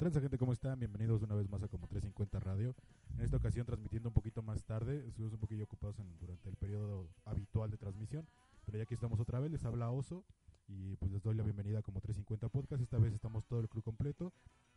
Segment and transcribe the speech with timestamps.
[0.00, 0.78] Transa gente, ¿cómo están?
[0.78, 2.74] Bienvenidos una vez más a Como 350 Radio.
[3.18, 6.56] En esta ocasión transmitiendo un poquito más tarde, estuvimos un poquillo ocupados en- durante el
[6.56, 8.26] periodo habitual de transmisión,
[8.64, 10.24] pero ya aquí estamos otra vez, les habla Oso
[10.68, 12.80] y pues les doy la bienvenida a Como 350 Podcast.
[12.82, 14.32] Esta vez estamos todo el crew completo.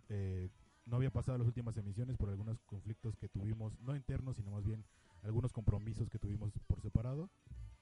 [0.09, 0.49] Eh,
[0.85, 4.65] no había pasado las últimas emisiones por algunos conflictos que tuvimos, no internos, sino más
[4.65, 4.83] bien
[5.21, 7.29] algunos compromisos que tuvimos por separado.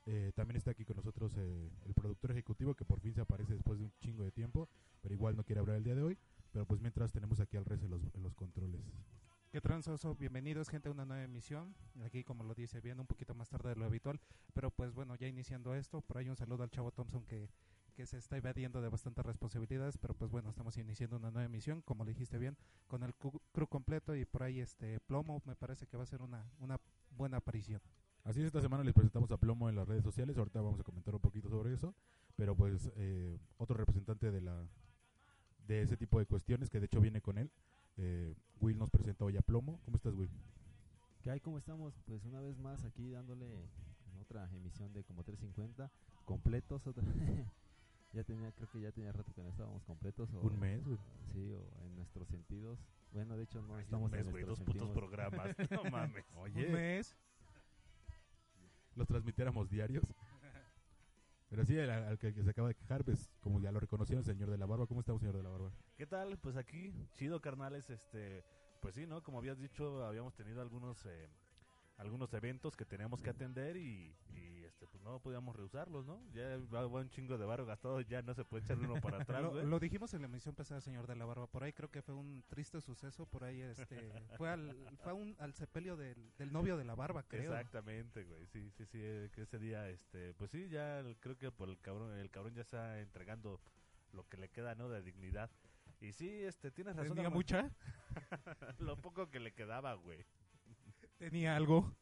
[0.06, 3.54] Eh, también está aquí con nosotros eh, el productor ejecutivo que por fin se aparece
[3.56, 4.70] después de un chingo de tiempo,
[5.02, 6.18] pero igual no quiere hablar el día de hoy.
[6.52, 8.82] Pero pues mientras tenemos aquí al Rez en los, en los controles.
[9.52, 10.16] ¿Qué transoso?
[10.16, 11.76] Bienvenidos gente a una nueva emisión.
[12.06, 14.20] Aquí como lo dice bien, un poquito más tarde de lo habitual.
[14.54, 17.50] Pero pues bueno, ya iniciando esto, por ahí un saludo al chavo Thompson que,
[17.94, 19.98] que se está evadiendo de bastantes responsabilidades.
[19.98, 23.68] Pero pues bueno, estamos iniciando una nueva emisión, como lo dijiste bien, con el crew
[23.68, 26.80] completo y por ahí este Plomo me parece que va a ser una, una
[27.12, 27.82] buena aparición.
[28.24, 30.38] Así es, esta semana les presentamos a Plomo en las redes sociales.
[30.38, 31.96] Ahorita vamos a comentar un poquito sobre eso.
[32.36, 34.68] Pero pues eh, otro representante de la
[35.68, 37.50] de ese tipo de cuestiones que de hecho viene con él.
[37.98, 39.80] Eh, Will nos presenta hoy a Plomo.
[39.86, 40.30] ¿Cómo estás, Will?
[41.22, 41.40] ¿Qué hay?
[41.40, 41.94] ¿Cómo estamos?
[42.06, 45.92] Pues una vez más aquí dándole en otra emisión de como 350
[46.26, 46.86] completos.
[46.88, 47.04] otra-
[48.14, 50.34] ya tenía, creo que ya tenía rato que no estábamos completos.
[50.34, 50.98] O, Un mes, güey.
[51.34, 52.80] Sí, o en nuestros sentidos.
[53.14, 55.56] Bueno, de hecho no Ay, estamos un mes, en güey, dos putos programas.
[55.70, 56.26] No mames.
[56.36, 57.16] Un mes.
[58.96, 60.04] Los transmitiéramos diarios.
[61.52, 64.50] Pero sí, al, al que, se acaba de quejar, pues como ya lo reconocieron, señor
[64.50, 64.88] de la barba.
[64.88, 65.74] ¿Cómo estamos, señor de la barba?
[65.98, 66.38] ¿Qué tal?
[66.38, 67.90] Pues aquí, chido, carnales.
[67.90, 68.46] Este,
[68.80, 69.22] pues sí, ¿no?
[69.22, 71.28] Como habías dicho, habíamos tenido algunos eh,
[72.02, 76.20] algunos eventos que teníamos que atender y, y, este, pues no podíamos rehusarlos, ¿no?
[76.34, 79.42] Ya va, un chingo de barro gastado, ya no se puede echar uno para atrás,
[79.44, 79.66] Lo, güey.
[79.68, 81.48] lo dijimos en la emisión pasada, señor de la barba.
[81.48, 83.26] Por ahí creo que fue un triste suceso.
[83.28, 87.24] Por ahí este fue al, fue un, al sepelio del, del novio de la barba,
[87.24, 87.52] creo.
[87.54, 88.46] Exactamente, güey.
[88.48, 88.98] Sí, sí, sí.
[89.02, 92.54] eh, Que ese día, este, pues sí, ya creo que por el cabrón, el cabrón
[92.56, 93.62] ya está entregando
[94.14, 94.90] lo que le queda, ¿no?
[94.90, 95.50] De dignidad.
[96.00, 97.14] Y sí, este, tienes razón.
[97.16, 97.70] Tenía mucha,
[98.80, 100.26] lo poco que le quedaba, güey.
[101.22, 101.96] Tenía algo.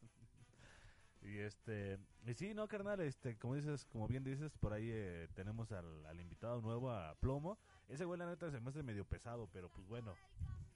[1.22, 5.28] Y este, y sí, no, carnal, este, como dices, como bien dices, por ahí eh,
[5.34, 7.58] tenemos al, invitado nuevo a Plomo.
[7.88, 10.14] Ese güey, la neta, se me hace medio pesado, pero pues bueno,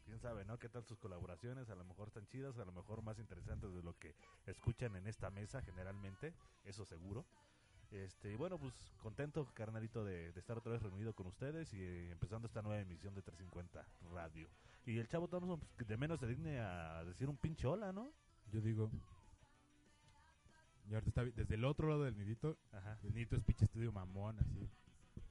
[0.04, 0.58] quién sabe, ¿no?
[0.58, 1.70] ¿Qué tal sus colaboraciones?
[1.70, 5.06] A lo mejor están chidas, a lo mejor más interesantes de lo que escuchan en
[5.06, 6.34] esta mesa generalmente,
[6.66, 7.24] eso seguro.
[7.90, 11.80] Este, y bueno, pues contento, carnalito, de, de estar otra vez reunido con ustedes y
[11.82, 14.46] eh, empezando esta nueva emisión de 350 Radio.
[14.84, 18.12] Y el chavo Thompson, pues, de menos se digne a decir un pinche hola, ¿no?
[18.52, 18.90] Yo digo.
[20.88, 22.58] Y ahorita está desde el otro lado del nidito.
[22.72, 22.98] Ajá.
[23.02, 24.68] El nidito es pinche estudio mamón, así.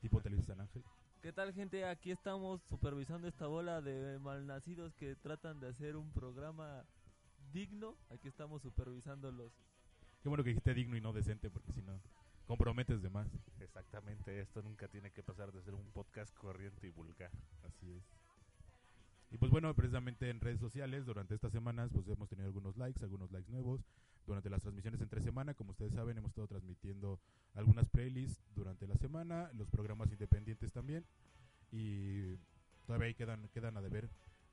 [0.02, 0.84] Tipo Televisa San Ángel.
[1.22, 1.86] ¿Qué tal gente?
[1.86, 6.86] Aquí estamos supervisando esta bola de malnacidos que tratan de hacer un programa
[7.54, 7.96] digno.
[8.10, 9.54] Aquí estamos supervisándolos.
[10.22, 12.02] Qué bueno que dijiste digno y no decente, porque si no,
[12.46, 13.28] comprometes de más.
[13.60, 17.32] Exactamente, esto nunca tiene que pasar de ser un podcast corriente y vulgar.
[17.64, 18.04] Así es.
[19.34, 23.04] Y pues bueno, precisamente en redes sociales, durante estas semanas, pues hemos tenido algunos likes,
[23.04, 23.84] algunos likes nuevos.
[24.28, 27.20] Durante las transmisiones entre semana, como ustedes saben, hemos estado transmitiendo
[27.56, 31.04] algunas playlists durante la semana, los programas independientes también.
[31.72, 32.36] Y
[32.86, 34.08] todavía ahí quedan, quedan a deber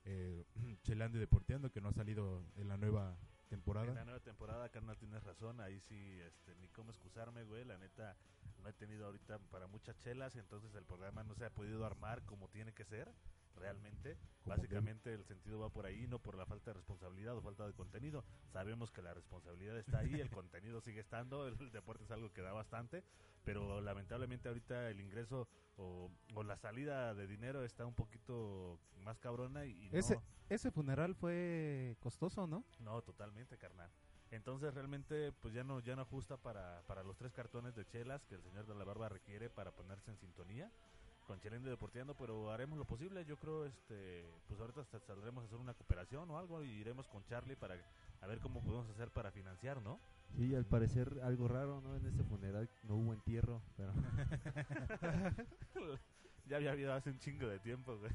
[0.07, 0.47] eh,
[0.83, 3.19] Chelando y Deporteando, que no ha salido en la nueva
[3.51, 3.89] temporada.
[3.89, 7.77] En la nueva temporada, carnal, tienes razón, ahí sí, este, ni cómo excusarme, güey, la
[7.77, 8.17] neta,
[8.63, 12.25] no he tenido ahorita para muchas chelas, entonces el programa no se ha podido armar
[12.25, 13.13] como tiene que ser,
[13.57, 14.17] realmente.
[14.47, 17.73] Básicamente el sentido va por ahí, no por la falta de responsabilidad o falta de
[17.73, 18.25] contenido.
[18.53, 22.43] Sabemos que la responsabilidad está ahí, el contenido sigue estando, el deporte es algo que
[22.43, 23.05] da bastante,
[23.45, 29.19] pero lamentablemente ahorita el ingreso o, o la salida de dinero está un poquito más
[29.19, 32.65] cabrona y, y Ese, no, ese funeral fue costoso, ¿no?
[32.81, 33.91] no, totalmente, carnal.
[34.31, 38.25] Entonces realmente pues ya no ya no ajusta para, para los tres cartones de chelas
[38.27, 40.71] que el señor de la barba requiere para ponerse en sintonía
[41.31, 43.25] con Chelendo y Deporteando, pero haremos lo posible.
[43.25, 47.07] Yo creo, este, pues ahorita hasta saldremos a hacer una cooperación o algo y iremos
[47.07, 47.77] con Charlie para
[48.21, 50.01] a ver cómo podemos hacer para financiar, ¿no?
[50.37, 51.95] Sí, al parecer algo raro, ¿no?
[51.95, 53.93] En ese funeral no hubo entierro, pero
[56.49, 58.11] ya había habido hace un chingo de tiempo, güey.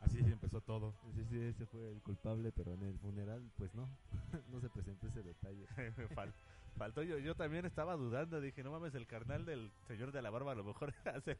[0.00, 0.92] Así empezó todo.
[1.14, 3.88] Sí, sí, ese fue el culpable, pero en el funeral, pues no,
[4.50, 5.66] no se presentó ese detalle.
[6.16, 6.32] Fal-
[6.76, 10.30] faltó yo, yo también estaba dudando, dije, no mames, el carnal del señor de la
[10.30, 11.36] barba a lo mejor hace,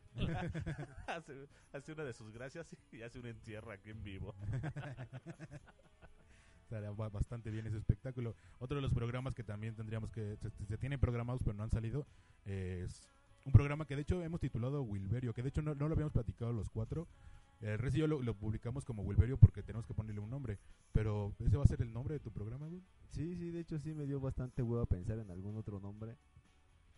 [1.73, 4.35] hace, una de sus gracias y hace un entierro aquí en vivo.
[6.63, 8.35] Estaría ba- bastante bien ese espectáculo.
[8.59, 10.37] Otro de los programas que también tendríamos que.
[10.37, 12.05] Se, tienen programados, pero no han salido.
[12.45, 13.01] es
[13.45, 16.13] un programa que de hecho hemos titulado Wilberio, que de hecho no, no lo habíamos
[16.13, 17.07] platicado los cuatro.
[17.61, 20.59] El Reci y yo lo, lo publicamos como Wilberio porque tenemos que ponerle un nombre.
[20.93, 22.83] Pero ese va a ser el nombre de tu programa, güey.
[23.11, 26.17] Sí, sí, de hecho sí me dio bastante huevo pensar en algún otro nombre.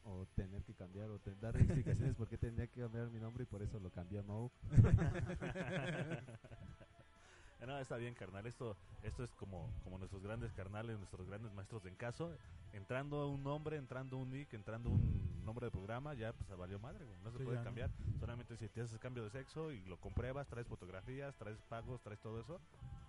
[0.05, 3.47] O tener que cambiar, o dar explicaciones por qué tendría que cambiar mi nombre y
[3.47, 4.51] por eso lo cambié a Mau.
[7.67, 8.47] no, está bien, carnal.
[8.47, 12.33] Esto, esto es como, como nuestros grandes carnales, nuestros grandes maestros de caso.
[12.73, 17.05] Entrando un nombre, entrando un nick, entrando un nombre de programa, ya pues valió madre,
[17.05, 17.19] güey.
[17.21, 17.91] No se Sí, puede cambiar.
[18.21, 22.21] Solamente si te haces cambio de sexo y lo compruebas, traes fotografías, traes pagos, traes
[22.21, 22.61] todo eso,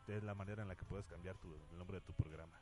[0.07, 2.53] es la manera en la que puedes cambiar tu, el nombre de tu programa.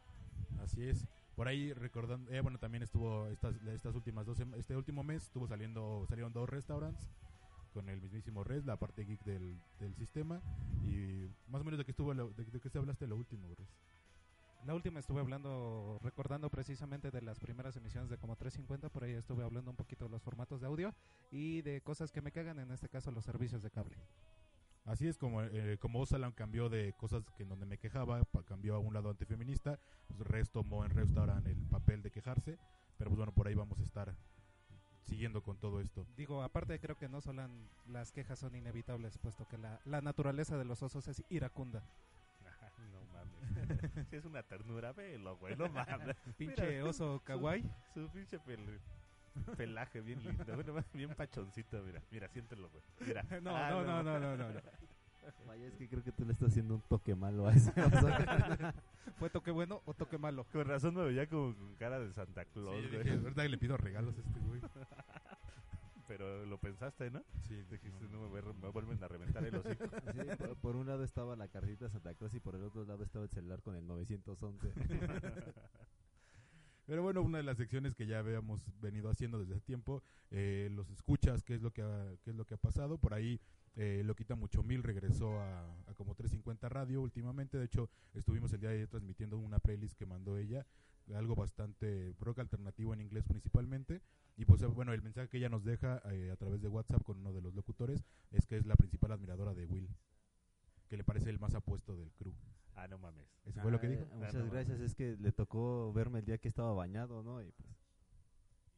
[0.62, 1.08] Así es.
[1.36, 5.48] Por ahí recordando, eh, bueno, también estuvo estas, estas últimas dos, este último mes estuvo
[5.48, 7.08] saliendo, salieron dos restaurants
[7.74, 10.42] con el mismísimo Res, la parte geek del, del sistema
[10.84, 13.54] y más o menos de qué estuvo, lo- de, de qué se hablaste lo último,
[13.54, 13.70] Res.
[14.66, 19.14] La última estuve hablando, recordando precisamente de las primeras emisiones de como 350, por ahí
[19.14, 20.94] estuve hablando un poquito de los formatos de audio
[21.32, 23.96] y de cosas que me cagan, en este caso los servicios de cable.
[24.84, 28.44] Así es como, eh, como Osalan cambió de cosas que en donde me quejaba, pa-
[28.44, 29.80] cambió a un lado antifeminista,
[30.18, 32.58] pues tomó en Restaurant el papel de quejarse,
[32.98, 34.16] pero pues bueno, por ahí vamos a estar
[35.04, 36.06] siguiendo con todo esto.
[36.18, 40.02] Digo, aparte creo que no solo han- las quejas son inevitables, puesto que la, la
[40.02, 41.84] naturaleza de los osos es iracunda.
[43.66, 44.04] No.
[44.10, 46.16] Si es una ternura, velo, güey, no mames.
[46.38, 47.64] Pinche Mira, oso kawaii.
[47.94, 48.80] Su pinche pel-
[49.56, 52.84] pelaje bien lindo, bueno, más bien pachoncito, mira, mira, siéntelo, güey.
[53.06, 53.24] Mira.
[53.42, 54.60] No, Ah, no, no, no, no, no, no.
[55.46, 57.70] Vaya, es que creo que tú le estás haciendo un toque malo a ese.
[57.82, 58.08] oso.
[59.20, 60.46] ¿Fue toque bueno o toque malo?
[60.54, 63.04] Con razón me veía como con cara de Santa Claus, Sí, güey.
[63.04, 64.62] dije, ahorita le pido regalos a este güey.
[66.08, 67.24] Pero lo pensaste, ¿no?
[67.48, 68.10] Sí, Dijiste, no.
[68.12, 69.84] no me, vuel- me vuelven a reventar el hocico.
[70.14, 72.86] Sí, por, por un lado estaba la carrita de Santa Claus y por el otro
[72.86, 74.72] lado estaba el celular con el 911.
[76.86, 80.02] Pero bueno, una de las secciones que ya habíamos venido haciendo desde hace tiempo,
[80.32, 82.98] eh, los escuchas, qué es lo que ha, qué es lo que ha pasado.
[82.98, 83.42] Por ahí
[83.76, 87.58] eh, Loquita Mucho Mil regresó a, a como 350 Radio últimamente.
[87.58, 90.66] De hecho, estuvimos el día de ayer transmitiendo una playlist que mandó ella,
[91.16, 94.02] algo bastante rock alternativo en inglés principalmente.
[94.36, 97.04] Y pues eh, bueno, el mensaje que ella nos deja eh, a través de WhatsApp
[97.04, 99.90] con uno de los locutores es que es la principal admiradora de Will,
[100.90, 102.34] que le parece el más apuesto del crew.
[102.76, 103.28] Ah, no mames.
[103.46, 104.04] Eso fue lo que Ah, dijo.
[104.04, 107.24] eh, Muchas Ah, no, gracias, es que le tocó verme el día que estaba bañado,
[107.24, 107.42] ¿no?
[107.42, 107.70] Y pues,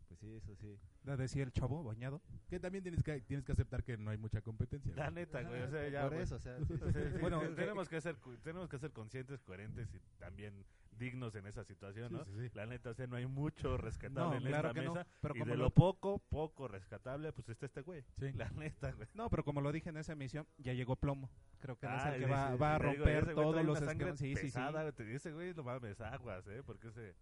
[0.08, 0.80] pues sí, eso sí.
[1.04, 2.22] La decía el chavo bañado.
[2.50, 4.96] Que también tienes que, tienes que aceptar que no hay mucha competencia.
[4.96, 7.10] La neta, güey, o sea, ya, por eso, o sea, sí, sí, Sí, sí.
[7.12, 10.66] sí, Bueno, sí, eh, tenemos que ser cu- tenemos que ser conscientes, coherentes y también
[11.00, 12.24] dignos en esa situación, ¿no?
[12.26, 12.50] sí, sí.
[12.54, 14.94] La neta, o sea, no hay mucho rescatable No, en claro esta que no.
[14.94, 15.08] mesa.
[15.22, 18.04] Pero y como de lo- lo poco, poco rescatable, pues está este güey.
[18.20, 18.32] Sí.
[18.34, 19.08] La neta, güey.
[19.14, 21.30] No, pero como lo dije en esa emisión, ya llegó plomo.
[21.60, 24.20] Creo que es Ah, el que va, a digo, romper güey todos los esquemas.
[24.20, 24.42] Sí, sí, sí.
[24.48, 26.62] pesada, güey, te dice, güey, no mames, aguas, ¿eh?
[26.66, 27.16] Porque ese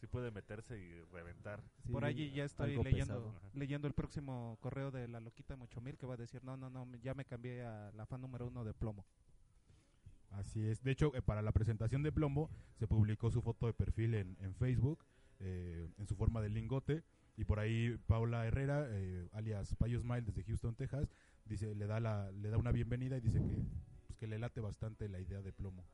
[0.00, 1.60] sí puede meterse y reventar.
[1.84, 3.34] Sí, Por allí ya estoy leyendo pesado.
[3.54, 6.70] Leyendo el próximo correo de la loquita Mucho Mil que va a decir, no, no,
[6.70, 9.04] no, ya me cambié a la fan número uno de plomo.
[10.30, 10.82] Así es.
[10.82, 14.36] De hecho, eh, para la presentación de Plomo se publicó su foto de perfil en,
[14.40, 15.04] en Facebook,
[15.40, 17.04] eh, en su forma de lingote.
[17.36, 21.08] Y por ahí Paula Herrera, eh, alias Payo Smile desde Houston, Texas,
[21.44, 23.56] dice, le da la, le da una bienvenida y dice que,
[24.06, 25.84] pues, que le late bastante la idea de Plomo.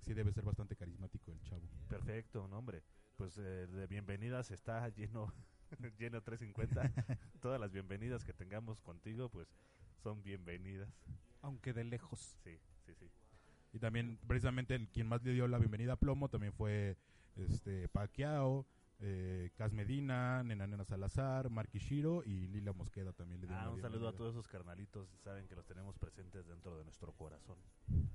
[0.00, 1.68] Sí debe ser bastante carismático el chavo.
[1.88, 2.82] Perfecto, no, hombre.
[3.16, 5.32] Pues eh, de bienvenidas está lleno,
[5.98, 6.92] lleno 350.
[7.40, 9.48] Todas las bienvenidas que tengamos contigo, pues
[10.02, 10.88] son bienvenidas.
[11.40, 12.38] Aunque de lejos.
[12.44, 13.10] Sí, sí, sí.
[13.72, 16.96] Y también, precisamente, el, quien más le dio la bienvenida a Plomo también fue
[17.36, 18.66] este Paquiao,
[19.00, 23.80] eh, Cas Medina, Nena Nena Salazar, Marquishiro y Lila Mosqueda también le dieron Ah, un
[23.80, 25.08] saludo a todos esos carnalitos.
[25.24, 27.56] Saben que los tenemos presentes dentro de nuestro corazón.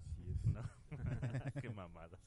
[0.10, 0.46] Así es.
[0.46, 0.62] ¿no?
[1.62, 2.20] Qué mamadas.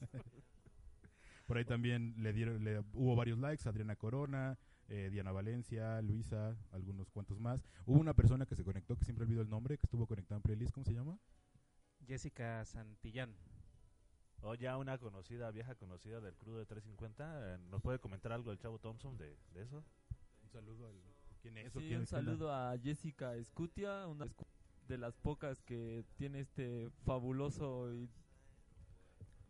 [1.45, 4.57] Por ahí también le dieron, le, hubo varios likes, Adriana Corona,
[4.89, 7.63] eh, Diana Valencia, Luisa, algunos cuantos más.
[7.85, 10.43] Hubo una persona que se conectó, que siempre olvido el nombre, que estuvo conectada en
[10.43, 11.17] playlist, ¿cómo se llama?
[12.11, 13.33] Jessica Santillán.
[14.41, 17.53] O ya una conocida, vieja conocida del crew de 350.
[17.55, 19.81] eh, ¿Nos puede comentar algo el chavo Thompson de, de eso?
[20.43, 20.95] Un saludo al...
[21.41, 21.73] ¿Quién es?
[21.73, 24.25] o Sí, quién- un la- saludo a Jessica Scutia, una
[24.89, 28.09] de las pocas que tiene este fabuloso y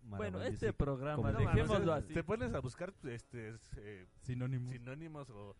[0.03, 2.13] bueno, este programa, No, dejémoslo mames, así.
[2.13, 4.71] Te pones a buscar este, es, eh, Sinónimos.
[4.71, 5.55] sinónimos o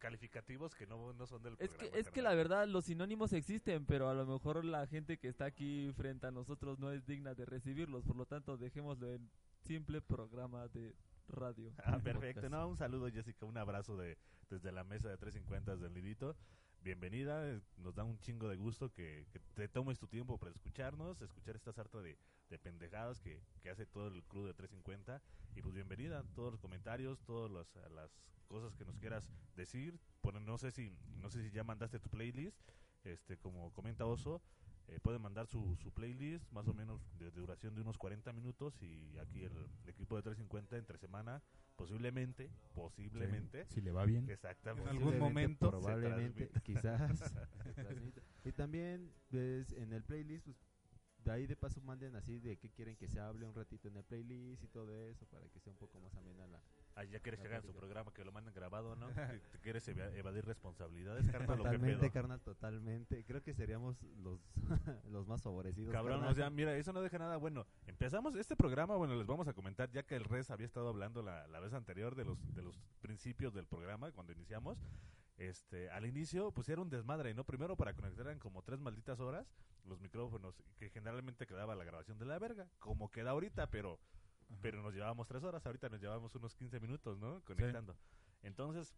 [0.00, 3.32] calificativos que no, no son del Es que, programa, es que la verdad, los sinónimos
[3.32, 7.06] existen, pero a lo mejor la gente que está aquí frente a nosotros no es
[7.06, 8.04] digna de recibirlos.
[8.04, 9.30] Por lo tanto, dejémoslo en
[9.60, 10.96] simple programa de
[11.36, 11.72] radio.
[11.84, 12.48] Ah, perfecto.
[12.48, 13.46] No, un saludo, Jessica.
[13.46, 14.16] Un abrazo de,
[14.48, 16.36] desde la mesa de 350 del Nidito.
[16.82, 17.46] Bienvenida.
[17.48, 21.20] eh, Nos da un chingo de gusto que, que te tomes tu tiempo para escucharnos,
[21.20, 22.16] escuchar esta sarta de,
[22.48, 25.20] de pendejadas que, que hace todo el club de 350.
[25.56, 26.24] Y pues bienvenida.
[26.34, 28.10] Todos los comentarios, todas las, las
[28.48, 29.98] cosas que nos quieras decir.
[30.22, 32.58] Bueno, no sé si no sé si ya mandaste tu playlist.
[33.04, 34.42] Este, como comenta Oso,
[34.90, 38.74] eh, pueden mandar su, su playlist, más o menos de duración de unos 40 minutos.
[38.82, 39.52] Y aquí el,
[39.86, 41.42] equipo de 350 entre semana,
[41.76, 44.28] posiblemente, posiblemente, Si le va bien.
[44.28, 44.90] exactamente.
[44.90, 47.32] En algún momento probablemente, se quizás.
[48.44, 50.56] y también, pues, en el playlist, pues,
[51.24, 53.96] de ahí de paso manden así de qué quieren que se hable un ratito en
[53.96, 56.62] el playlist y todo eso para que sea un poco más amena la.
[57.00, 59.06] Ah, ya quieres que La hagan su programa, que lo manden grabado, ¿no?
[59.52, 63.24] ¿Te quieres eva- evadir responsabilidades, carnal, Totalmente, carnal, totalmente.
[63.24, 64.38] Creo que seríamos los,
[65.10, 65.92] los más favorecidos.
[65.92, 67.66] Cabrón, o sea, mira, eso no deja nada bueno.
[67.86, 71.22] Empezamos este programa, bueno, les vamos a comentar, ya que el Res había estado hablando
[71.22, 74.78] la, la vez anterior de los, de los principios del programa, cuando iniciamos.
[75.38, 77.44] Este, al inicio, era un desmadre, ¿no?
[77.44, 79.46] Primero para conectar eran como tres malditas horas
[79.86, 83.98] los micrófonos, que generalmente quedaba la grabación de la verga, como queda ahorita, pero
[84.60, 87.42] pero nos llevábamos tres horas, ahorita nos llevábamos unos 15 minutos, ¿no?
[87.44, 87.96] Conectando.
[88.42, 88.94] Entonces,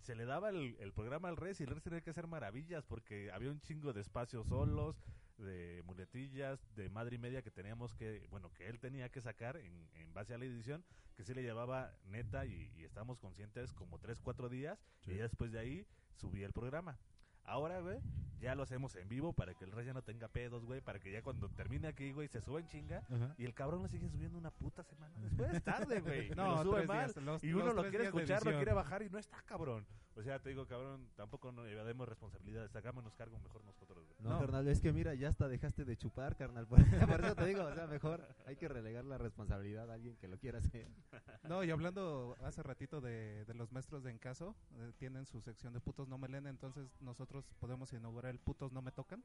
[0.00, 2.84] se le daba el, el programa al Res y el Res tenía que hacer maravillas
[2.84, 5.02] porque había un chingo de espacios solos,
[5.38, 9.56] de muletillas, de madre y media que teníamos que, bueno, que él tenía que sacar
[9.56, 10.84] en, en base a la edición,
[11.16, 15.12] que sí le llevaba neta y, y estábamos conscientes como tres, cuatro días Sí.
[15.12, 16.98] y ya después de ahí subía el programa.
[17.44, 17.98] Ahora, güey,
[18.40, 20.98] ya lo hacemos en vivo para que el Res ya no tenga pedos, güey, para
[20.98, 23.34] que ya cuando termine aquí, güey, se suba en chinga Ajá.
[23.38, 26.30] y el cabrón lo sigue subiendo una puta semana después, tarde, güey.
[26.36, 26.98] No, lo sube tres mal.
[27.12, 29.86] días, los- y uno lo quiere escuchar, lo quiere bajar y no está, cabrón.
[30.16, 32.70] O sea, te digo, cabrón, tampoco nos evademos responsabilidades.
[32.70, 34.16] Sacámonos cargo mejor nosotros, güey.
[34.20, 34.38] No, No.
[34.38, 36.68] carnal, es que mira, ya hasta dejaste de chupar, carnal.
[36.68, 36.78] Por,
[37.18, 40.28] por eso te digo, o sea, mejor hay que relegar la responsabilidad a alguien que
[40.28, 40.86] lo quiera hacer.
[41.48, 45.72] No, y hablando hace ratito de, de los maestros de Encaso, eh, tienen su sección
[45.74, 49.22] de putos no me leen, entonces nosotros podemos inaugurar el putos no me tocan.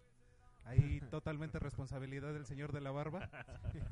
[0.66, 3.30] Ahí totalmente responsabilidad del señor de la barba.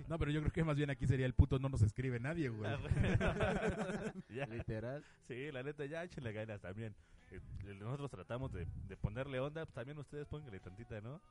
[0.07, 2.49] No, pero yo creo que más bien aquí sería el puto no nos escribe nadie,
[2.49, 2.71] güey.
[4.29, 4.45] Ya.
[4.45, 5.03] Literal.
[5.27, 6.95] Sí, la neta, ya échenle ganas también.
[7.31, 7.41] Eh,
[7.79, 11.21] nosotros tratamos de, de ponerle onda, pues también ustedes pónganle tantita, ¿no?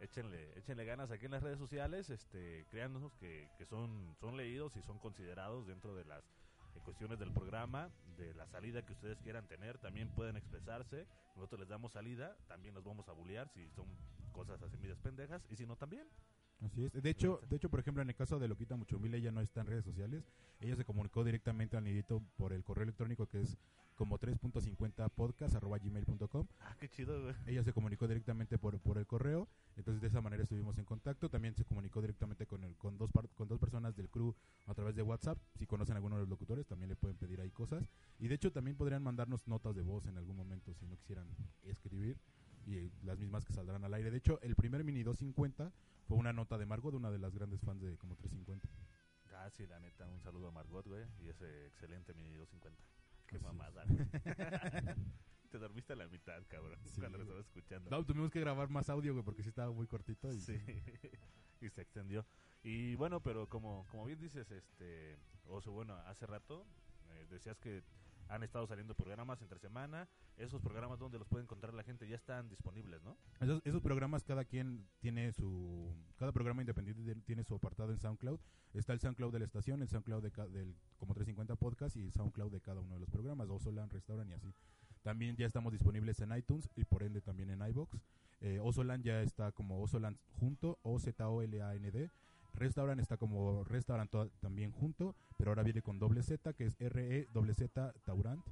[0.00, 4.76] Échenle, échenle ganas aquí en las redes sociales, este, créanos que, que son, son leídos
[4.76, 6.22] y son considerados dentro de las
[6.78, 11.60] eh, cuestiones del programa, de la salida que ustedes quieran tener, también pueden expresarse, nosotros
[11.60, 13.86] les damos salida, también los vamos a bullear si son
[14.32, 16.08] cosas así medias pendejas, y si no también.
[16.60, 16.92] Así es.
[16.92, 19.60] De hecho, de hecho, por ejemplo, en el caso de Loquita Muchumil, ella no está
[19.60, 20.24] en redes sociales.
[20.60, 23.56] Ella se comunicó directamente al nidito por el correo electrónico que es
[23.94, 26.46] como 3.50 podcast arroba gmail.com.
[26.60, 27.34] Ah, qué chido, güey.
[27.46, 31.28] Ella se comunicó directamente por, por el correo, entonces de esa manera estuvimos en contacto.
[31.28, 34.34] También se comunicó directamente con, el, con, dos, par- con dos personas del crew
[34.66, 35.38] a través de WhatsApp.
[35.58, 37.84] Si conocen a alguno de los locutores, también le pueden pedir ahí cosas.
[38.20, 41.26] Y de hecho, también podrían mandarnos notas de voz en algún momento si no quisieran
[41.64, 42.16] escribir.
[42.68, 44.10] Y eh, las mismas que saldrán al aire.
[44.10, 45.72] De hecho, el primer Mini 250
[46.06, 48.68] fue una nota de Margot, una de las grandes fans de como 350.
[49.34, 52.82] Ah, sí, la neta, un saludo a Margot, güey, y ese excelente Mini 250.
[53.26, 53.84] Qué Así mamada.
[55.50, 57.88] Te dormiste a la mitad, cabrón, Sí, cuando lo estaba escuchando.
[57.88, 60.30] No, tuvimos que grabar más audio, güey, porque sí estaba muy cortito.
[60.30, 60.52] Y, Sí,
[61.62, 62.26] y se extendió.
[62.62, 66.66] Y bueno, pero como, como bien dices, este, Oso, bueno, hace rato
[67.10, 67.82] eh, decías que
[68.28, 70.08] han estado saliendo programas entre semana.
[70.36, 73.16] Esos programas donde los puede encontrar la gente ya están disponibles, ¿no?
[73.40, 77.98] Esos, esos programas cada quien tiene su cada programa independiente de- tiene su apartado en
[77.98, 78.38] SoundCloud
[78.74, 82.12] está el SoundCloud de la estación el SoundCloud de del como 350 podcast y el
[82.12, 84.54] SoundCloud de cada uno de los programas Osolan Restaurant y así
[85.02, 87.98] también ya estamos disponibles en iTunes y por ende también en iBox
[88.40, 88.60] eh,
[89.02, 92.10] ya está como Osolan junto O Z O L A N D
[92.58, 94.10] Restaurant está como Restaurant
[94.40, 98.44] también junto pero ahora viene con doble Z que es R E doble Z Taurant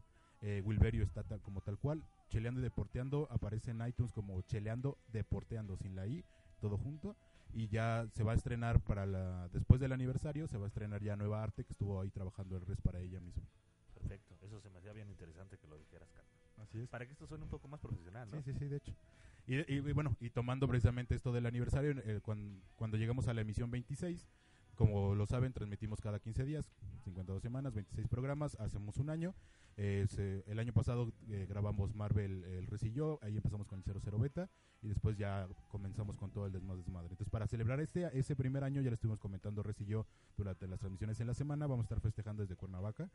[0.43, 2.05] eh, Wilberio está tal- como tal cual.
[2.29, 6.25] Cheleando y Deporteando aparece en iTunes como Cheleando Deporteando sin la I,
[6.61, 7.17] todo junto.
[7.55, 11.03] Y ya se va a estrenar para la después del aniversario, se va a estrenar
[11.03, 13.45] ya Nueva Arte, que estuvo ahí trabajando el res para ella misma.
[13.95, 14.37] Perfecto.
[14.43, 16.33] Eso se me hacía bien interesante que lo dijeras, Carlos.
[16.59, 16.89] Así es.
[16.89, 18.37] Para que esto suene un poco más profesional, ¿no?
[18.43, 18.93] Sí, sí, sí, de hecho.
[19.47, 23.71] Y, bueno, y tomando precisamente esto del aniversario, eh, cuan- cuando, llegamos a la emisión
[23.71, 24.27] 26,
[24.75, 26.71] como lo saben, transmitimos cada 15 días,
[27.05, 29.35] 52 semanas, 26 programas, hacemos un año.
[29.79, 33.79] Eh, se- el año pasado eh, grabamos Marvel El Res y yo, ahí empezamos con
[33.79, 34.51] el 00 Beta
[34.83, 37.11] y después ya comenzamos con todo el desmadre.
[37.13, 40.67] Entonces, para celebrar este ese primer año, ya lo estuvimos comentando Res y yo durante
[40.67, 43.11] las transmisiones en la semana, vamos a estar festejando desde Cuernavaca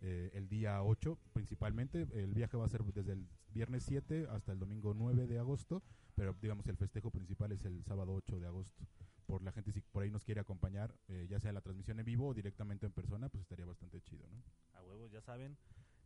[0.00, 2.06] eh, el día 8 principalmente.
[2.12, 5.82] El viaje va a ser desde el viernes 7 hasta el domingo 9 de agosto,
[6.14, 8.86] pero digamos el festejo principal es el sábado 8 de agosto.
[9.26, 12.06] Por la gente si por ahí nos quiere acompañar, eh, ya sea la transmisión en
[12.06, 14.42] vivo o directamente en persona, pues estaría bastante chido, ¿no?
[14.74, 15.56] A huevo, ya saben.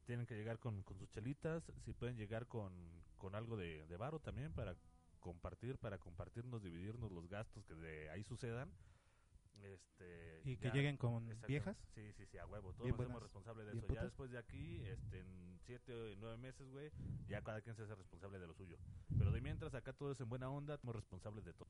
[0.05, 1.73] Tienen que llegar con, con sus chelitas.
[1.85, 2.73] Si pueden llegar con,
[3.17, 4.77] con algo de, de varo también para
[5.21, 8.71] compartir, para compartirnos, dividirnos los gastos que de ahí sucedan.
[9.65, 11.47] Este, Y que ya- lleguen con Exacto.
[11.49, 11.77] viejas.
[11.95, 12.73] Sí, sí, sí, a huevo.
[12.75, 13.95] Todos nos hacemos responsables de eso.
[13.95, 16.91] Ya después de aquí, este, en siete o nueve meses, güey,
[17.29, 18.77] ya cada quien se hace responsable de lo suyo.
[19.17, 21.69] Pero de mientras, acá todo es en buena onda, somos responsables de todo.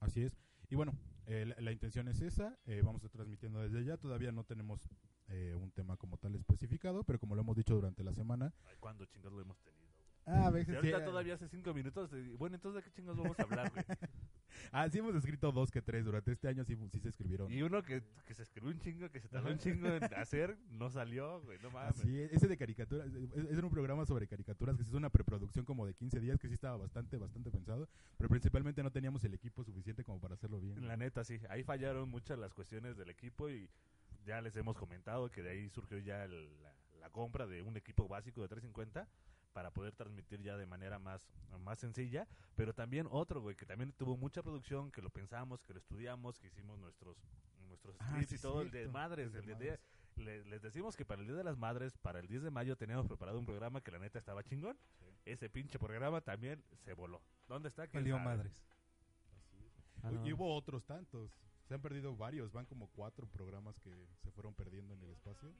[0.00, 0.32] Así es.
[0.70, 0.92] Y bueno,
[1.26, 2.58] eh, la, la intención es esa.
[2.66, 3.96] eh, vamos a transmitiendo desde ya.
[3.98, 4.88] Todavía no tenemos
[5.28, 8.54] eh, un tema como tal especificado, pero como lo hemos dicho durante la semana.
[8.66, 9.88] Ay, ¿Cuándo chingados lo hemos tenido?
[10.24, 12.10] Ah, a Y veces ahorita todavía hace cinco minutos.
[12.14, 13.84] eh, Bueno, entonces, ¿de qué chingados vamos a hablar, güey?
[14.72, 16.04] Ah, sí hemos escrito dos que tres.
[16.04, 17.50] Durante este año sí, sí se escribieron.
[17.52, 20.56] Y uno que, que se escribió un chingo, que se tardó un chingo en hacer,
[20.70, 21.98] no salió, güey, no mames.
[22.04, 25.86] Es, ese de caricaturas, es un programa sobre caricaturas que se hizo una preproducción como
[25.86, 29.64] de 15 días que sí estaba bastante, bastante pensado, pero principalmente no teníamos el equipo
[29.64, 30.86] suficiente como para hacerlo bien.
[30.86, 31.40] La neta, sí.
[31.48, 33.68] Ahí fallaron muchas las cuestiones del equipo y
[34.24, 37.76] ya les hemos comentado que de ahí surgió ya el- la, la compra de un
[37.76, 39.08] equipo básico de 350
[39.58, 41.20] para poder transmitir ya de manera más,
[41.64, 42.28] más sencilla.
[42.54, 46.38] Pero también otro, güey, que también tuvo mucha producción, que lo pensamos, que lo estudiamos,
[46.38, 47.16] que hicimos nuestros
[47.66, 49.26] nuestros Ah, scripts sí, y todo el de madres.
[49.26, 49.80] el de El de madres.
[50.14, 52.76] le- les decimos que para el Día de las Madres, para el 10 de mayo,
[52.76, 54.78] teníamos preparado un programa que la neta estaba chingón.
[55.24, 57.20] Ese pinche programa también se voló.
[57.48, 57.88] ¿Dónde está?
[57.88, 58.64] ¿Quién Valió madres.
[60.04, 60.24] Ah, no.
[60.24, 61.32] Y hubo otros tantos.
[61.66, 63.90] Se han perdido varios, van como cuatro programas que
[64.22, 65.52] se fueron perdiendo en el espacio.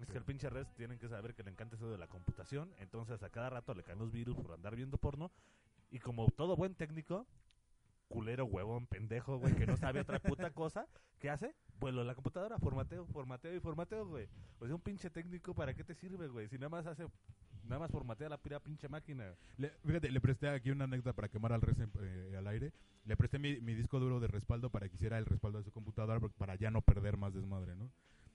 [0.00, 2.70] Es que el pinche Res tienen que saber que le encanta eso de la computación,
[2.78, 5.30] entonces a cada rato le caen los virus por andar viendo porno.
[5.90, 7.26] Y como todo buen técnico,
[8.08, 10.86] culero, huevón, pendejo, güey, que no sabe otra puta cosa,
[11.18, 11.54] ¿qué hace?
[11.80, 14.28] Vuelo la computadora, formateo, formateo y formateo, güey.
[14.60, 16.48] O sea, un pinche técnico, ¿para qué te sirve, güey?
[16.48, 17.06] Si nada más hace,
[17.64, 19.34] nada más formatea la pira pinche máquina.
[19.56, 22.72] Le, fíjate, le presté aquí una anécdota para quemar al res en- eh, al aire.
[23.04, 25.72] Le presté mi, mi disco duro de respaldo para que hiciera el respaldo de su
[25.72, 27.90] computadora para ya no perder más desmadre, ¿no?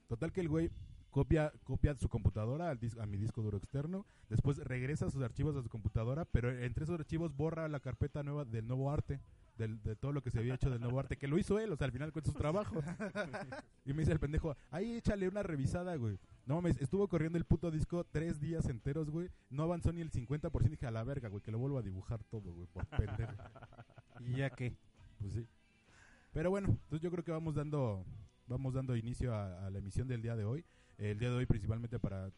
[0.07, 0.69] Total que el güey
[1.11, 5.55] copia, copia su computadora al dis- a mi disco duro externo, después regresa sus archivos
[5.55, 9.19] a su computadora, pero entre esos archivos borra la carpeta nueva del nuevo arte,
[9.57, 11.71] del, de todo lo que se había hecho del nuevo arte, que lo hizo él,
[11.71, 12.81] o sea, al final con su trabajo.
[13.85, 16.17] y me dice el pendejo, ahí échale una revisada, güey.
[16.47, 19.29] No mames, estuvo corriendo el puto disco tres días enteros, güey.
[19.51, 20.69] No avanzó ni el 50%.
[20.69, 23.31] Dije, a la verga, güey, que lo vuelvo a dibujar todo, güey, por pendejo.
[24.21, 24.75] Y ya que.
[25.19, 25.47] Pues sí.
[26.31, 28.05] Pero bueno, entonces yo creo que vamos dando
[28.47, 30.65] vamos dando inicio a, a la emisión del día de hoy.
[31.01, 32.31] El día de hoy principalmente para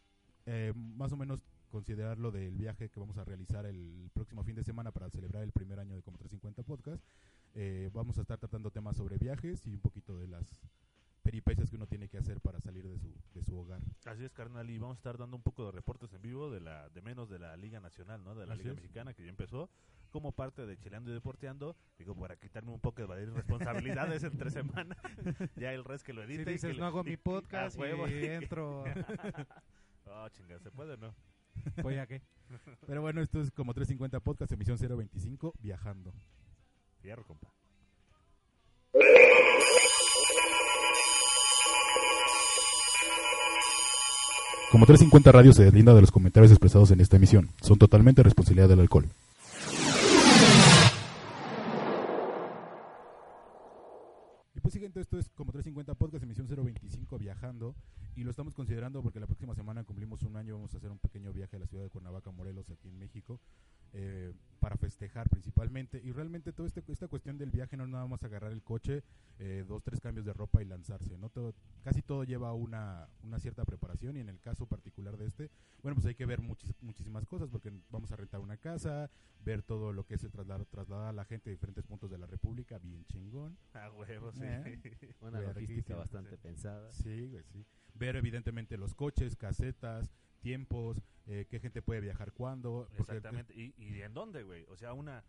[0.45, 4.56] eh, más o menos considerar lo del viaje que vamos a realizar el próximo fin
[4.56, 7.04] de semana para celebrar el primer año de Como 350 Podcast.
[7.56, 10.45] Eh, vamos a estar tratando temas sobre viajes y un poquito de las
[11.23, 13.81] peripecias que uno tiene que hacer para salir de su, de su hogar.
[14.05, 16.59] Así es, carnal, y vamos a estar dando un poco de reportes en vivo de
[16.59, 18.36] la de menos de la Liga Nacional, ¿no?
[18.36, 18.81] De la Así Liga es.
[18.81, 19.69] Mexicana que ya empezó
[20.12, 24.95] como parte de Chileando y Deporteando, digo, para quitarme un poco de responsabilidades entre semana,
[25.55, 26.51] ya el res que lo Si edite.
[26.51, 28.07] y dices, que no le- hago y- mi y- podcast a huevo.
[28.07, 28.83] y entro.
[30.05, 31.15] Oh, chinga, ¿se puede o no?
[31.81, 32.21] Pues ya que.
[32.86, 36.13] Pero bueno, esto es como 350 Podcast, emisión 025, viajando.
[36.99, 37.51] Fierro, compa.
[44.73, 47.51] Como 350 Radio se deslinda de los comentarios expresados en esta emisión.
[47.62, 49.05] Son totalmente responsabilidad del alcohol.
[54.55, 57.75] Y pues siguiente, esto es como 350 Podcast, emisión 025, viajando.
[58.15, 60.99] Y lo estamos considerando porque la próxima semana cumplimos un año, vamos a hacer un
[60.99, 63.39] pequeño viaje a la ciudad de Cuernavaca, Morelos, aquí en México,
[63.93, 65.99] eh, para festejar principalmente.
[66.04, 69.04] Y realmente toda este, esta cuestión del viaje no es nada más agarrar el coche,
[69.39, 71.17] eh, dos, tres cambios de ropa y lanzarse.
[71.17, 71.30] ¿no?
[71.30, 75.49] Todo, casi todo lleva una, una cierta preparación y en el caso particular de este,
[75.82, 79.10] bueno, pues hay que ver muchis- muchísimas cosas porque vamos a rentar una casa,
[79.43, 82.19] ver todo lo que es el trasladar, trasladar a la gente de diferentes puntos de
[82.19, 83.58] la República, bien chingón.
[83.73, 84.41] A huevo, sí.
[84.43, 85.15] Eh.
[85.21, 85.99] Una logística sí.
[85.99, 86.91] bastante pensada.
[86.91, 87.65] Sí, güey, sí.
[87.93, 92.88] Ver evidentemente los coches, casetas, tiempos, eh, qué gente puede viajar cuándo.
[92.97, 93.53] Exactamente.
[93.56, 94.65] ¿Y, ¿Y en dónde, güey?
[94.69, 95.23] O sea, una...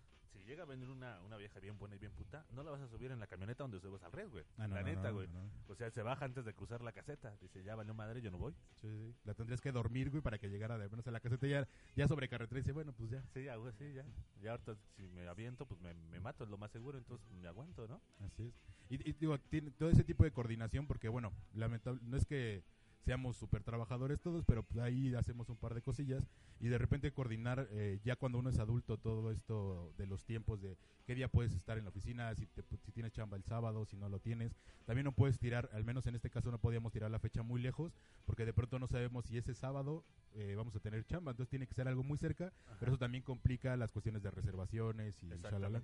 [0.45, 2.83] Si llega a venir una, una vieja bien buena y bien puta, no la vas
[2.83, 4.45] a subir en la camioneta donde subes al red, güey.
[4.59, 5.27] Ah, no, la no, neta, güey.
[5.29, 5.51] no.
[5.69, 7.35] O sea, se baja antes de cruzar la caseta.
[7.41, 8.53] Dice, ya valió madre, yo no voy.
[8.83, 9.15] Sí, sí.
[9.25, 12.07] La tendrías que dormir, güey, para que llegara de menos a la caseta ya, ya
[12.09, 13.23] sobre carretera y dice, bueno, pues ya.
[13.33, 14.05] Sí, ya, güey, sí, ya.
[14.43, 17.49] Ya ahorita si me aviento, pues me, me mato, es lo más seguro, entonces me
[17.49, 18.03] aguanto, ¿no?
[18.21, 18.55] Así es.
[18.91, 22.63] Y, y digo, tiene todo ese tipo de coordinación porque, bueno, lamentable, no es que
[23.05, 26.27] seamos súper trabajadores todos, pero pues, ahí hacemos un par de cosillas
[26.61, 30.61] y de repente coordinar eh, ya cuando uno es adulto todo esto de los tiempos
[30.63, 33.85] de qué día puedes estar en la oficina, si, te- si tienes chamba el sábado,
[33.85, 34.57] si no lo tienes.
[34.87, 37.61] También no puedes tirar, al menos en este caso no podíamos tirar la fecha muy
[37.61, 37.93] lejos
[38.25, 41.67] porque de pronto no sabemos si ese sábado eh, vamos a tener chamba, entonces tiene
[41.67, 45.79] que ser algo muy cerca, pero eso también complica las cuestiones de reservaciones y shalala.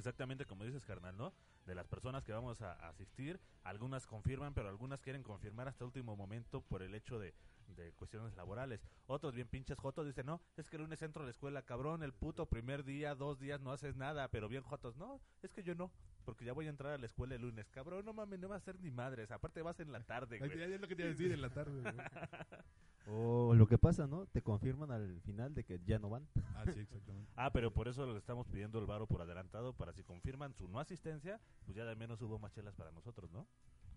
[0.00, 0.46] Exactamente.
[0.46, 1.32] Como dices, carnal, ¿no?
[1.66, 6.16] De las personas que vamos a asistir, algunas confirman, pero algunas quieren confirmar hasta último
[6.16, 7.34] momento por el hecho de,
[7.76, 8.80] de cuestiones laborales.
[9.06, 12.02] Otros bien pinches jotos dicen, no, es que el lunes entro a la escuela, cabrón,
[12.02, 15.62] el puto primer día, dos días no haces nada, pero bien jotos, no, es que
[15.62, 15.92] yo no,
[16.24, 18.56] porque ya voy a entrar a la escuela el lunes, cabrón, no mames, no va
[18.56, 20.56] a ser ni madres, aparte vas en la tarde, güey.
[20.56, 21.80] ya es lo que te iba a decir en la tarde.
[21.80, 21.94] güey.
[23.12, 24.26] O lo que pasa, ¿no?
[24.26, 26.28] Te confirman al final de que ya no van.
[26.54, 27.28] Ah, sí, exactamente.
[27.36, 30.68] Ah, pero por eso le estamos pidiendo el varo por adelantado, para si confirman su
[30.68, 33.46] no asistencia, pues ya de menos hubo más chelas para nosotros, ¿no?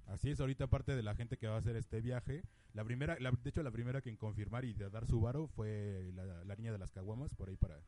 [0.08, 3.18] Así es, ahorita parte de la gente que va a hacer este viaje, la primera,
[3.20, 6.44] la- de hecho la primera que en confirmar y de dar su varo fue la,
[6.44, 7.82] la niña de las caguamas, por ahí para,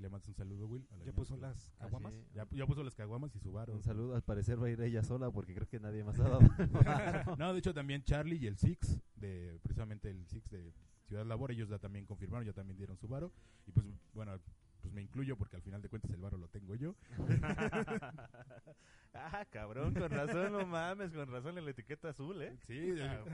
[0.00, 0.86] le mandas un saludo, Will.
[0.90, 2.12] a la ¿Ya puso las- caguamas?
[2.14, 2.26] Ah, sí.
[2.34, 3.74] Ya, ya puso las caguamas y su varo.
[3.74, 6.24] Un saludo, al parecer va a ir ella sola porque creo que nadie más ha
[6.28, 6.40] dado.
[7.38, 10.72] No, de hecho también Charlie y el Six, de precisamente el Six de
[11.06, 13.32] Ciudad Labor, ellos ya también confirmaron, ya también dieron su varo.
[13.66, 14.38] Y pues bueno,
[14.80, 16.94] pues me incluyo porque al final de cuentas el varo lo tengo yo.
[19.14, 22.56] ah, cabrón, con razón, no mames, con razón en la etiqueta azul, ¿eh?
[22.66, 23.24] Sí, Ah.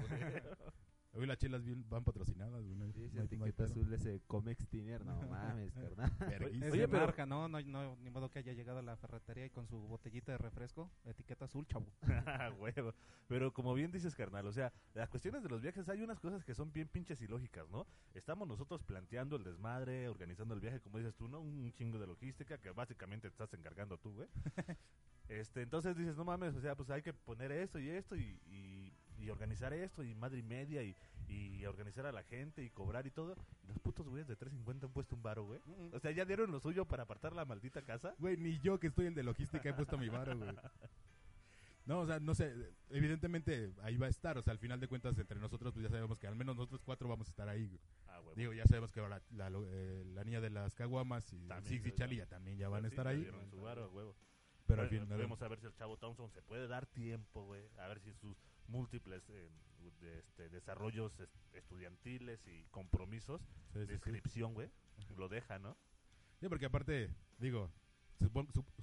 [1.17, 2.63] Hoy las chelas bien, van patrocinadas.
[2.65, 6.11] hay- Sí, esa etiqueta azul, ese Comex Tiner, no mames, carnal.
[6.73, 7.49] Oye, pero- marca, ¿no?
[7.49, 10.39] No, no, ni modo que haya llegado a la ferretería y con su botellita de
[10.39, 11.87] refresco, etiqueta azul, chavo.
[12.27, 12.93] Ah, huevo.
[13.29, 16.45] Pero como bien dices, carnal, o sea, las cuestiones de los viajes hay unas cosas
[16.45, 17.87] que son bien pinches y lógicas, ¿no?
[18.15, 21.41] Estamos nosotros planteando el desmadre, organizando el viaje, como dices tú, ¿no?
[21.41, 24.29] Un chingo de logística que básicamente te estás encargando tú, güey.
[25.29, 28.39] Este, entonces dices, no mames, o sea, pues hay que poner esto y esto y,
[28.47, 28.86] y,
[29.27, 30.95] y organizar esto y madre y media y,
[31.29, 33.37] y organizar a la gente y cobrar y todo.
[33.65, 35.61] Y los putos güeyes de 350 han puesto un varo, güey.
[35.93, 38.15] O sea, ya dieron lo suyo para apartar la maldita casa.
[38.19, 40.51] Güey, ni yo que estoy el de logística he puesto mi varo, güey.
[41.87, 42.53] No, o sea, no sé,
[42.91, 45.89] evidentemente ahí va a estar, o sea, al final de cuentas entre nosotros pues ya
[45.89, 47.67] sabemos que al menos nosotros cuatro vamos a estar ahí.
[47.69, 47.81] güey.
[48.09, 48.21] Ah.
[48.35, 51.87] Digo, ya sabemos que la, la, lo- eh, la niña de las caguamas y Six
[51.87, 53.25] y ya- Charlie ya también ya van a estar ahí.
[53.51, 54.17] su varo, huevo.
[54.67, 55.07] Pero al final...
[55.23, 57.63] Vamos a ver si el chavo Thompson se puede dar tiempo, güey.
[57.79, 58.37] A ver si sus
[58.69, 59.49] múltiples eh,
[60.01, 63.41] de- este, desarrollos est- estudiantiles y compromisos
[63.73, 63.93] Sí, sí, de sí.
[63.95, 64.71] inscripción, güey,
[65.17, 65.77] lo deja, ¿no?
[66.41, 67.71] Sí, porque aparte, digo,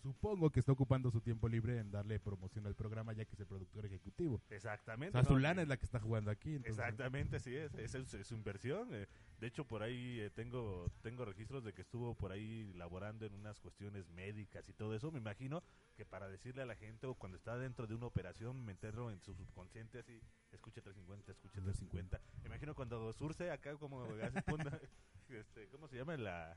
[0.02, 3.40] supongo que está ocupando su tiempo libre en darle promoción al programa ya que es
[3.40, 4.36] el productor ejecutivo.
[4.50, 5.12] O Exactamente.
[5.14, 5.40] sea, su ¿no?
[5.40, 6.56] lana es la que está jugando aquí.
[6.56, 8.90] entonces- Exactamente, sí, es, es, es- es su inversión.
[8.94, 9.08] eh.
[9.40, 13.34] De hecho, por ahí eh, tengo tengo registros de que estuvo por ahí laborando en
[13.34, 15.12] unas cuestiones médicas y todo eso.
[15.12, 15.62] Me imagino
[15.96, 19.20] que para decirle a la gente o cuando está dentro de una operación, meterlo en
[19.22, 22.20] su subconsciente así, escuche 350, escuche 350.
[22.42, 24.06] Me imagino cuando surce acá como
[25.30, 26.16] este, ¿cómo se llama?
[26.18, 26.56] La,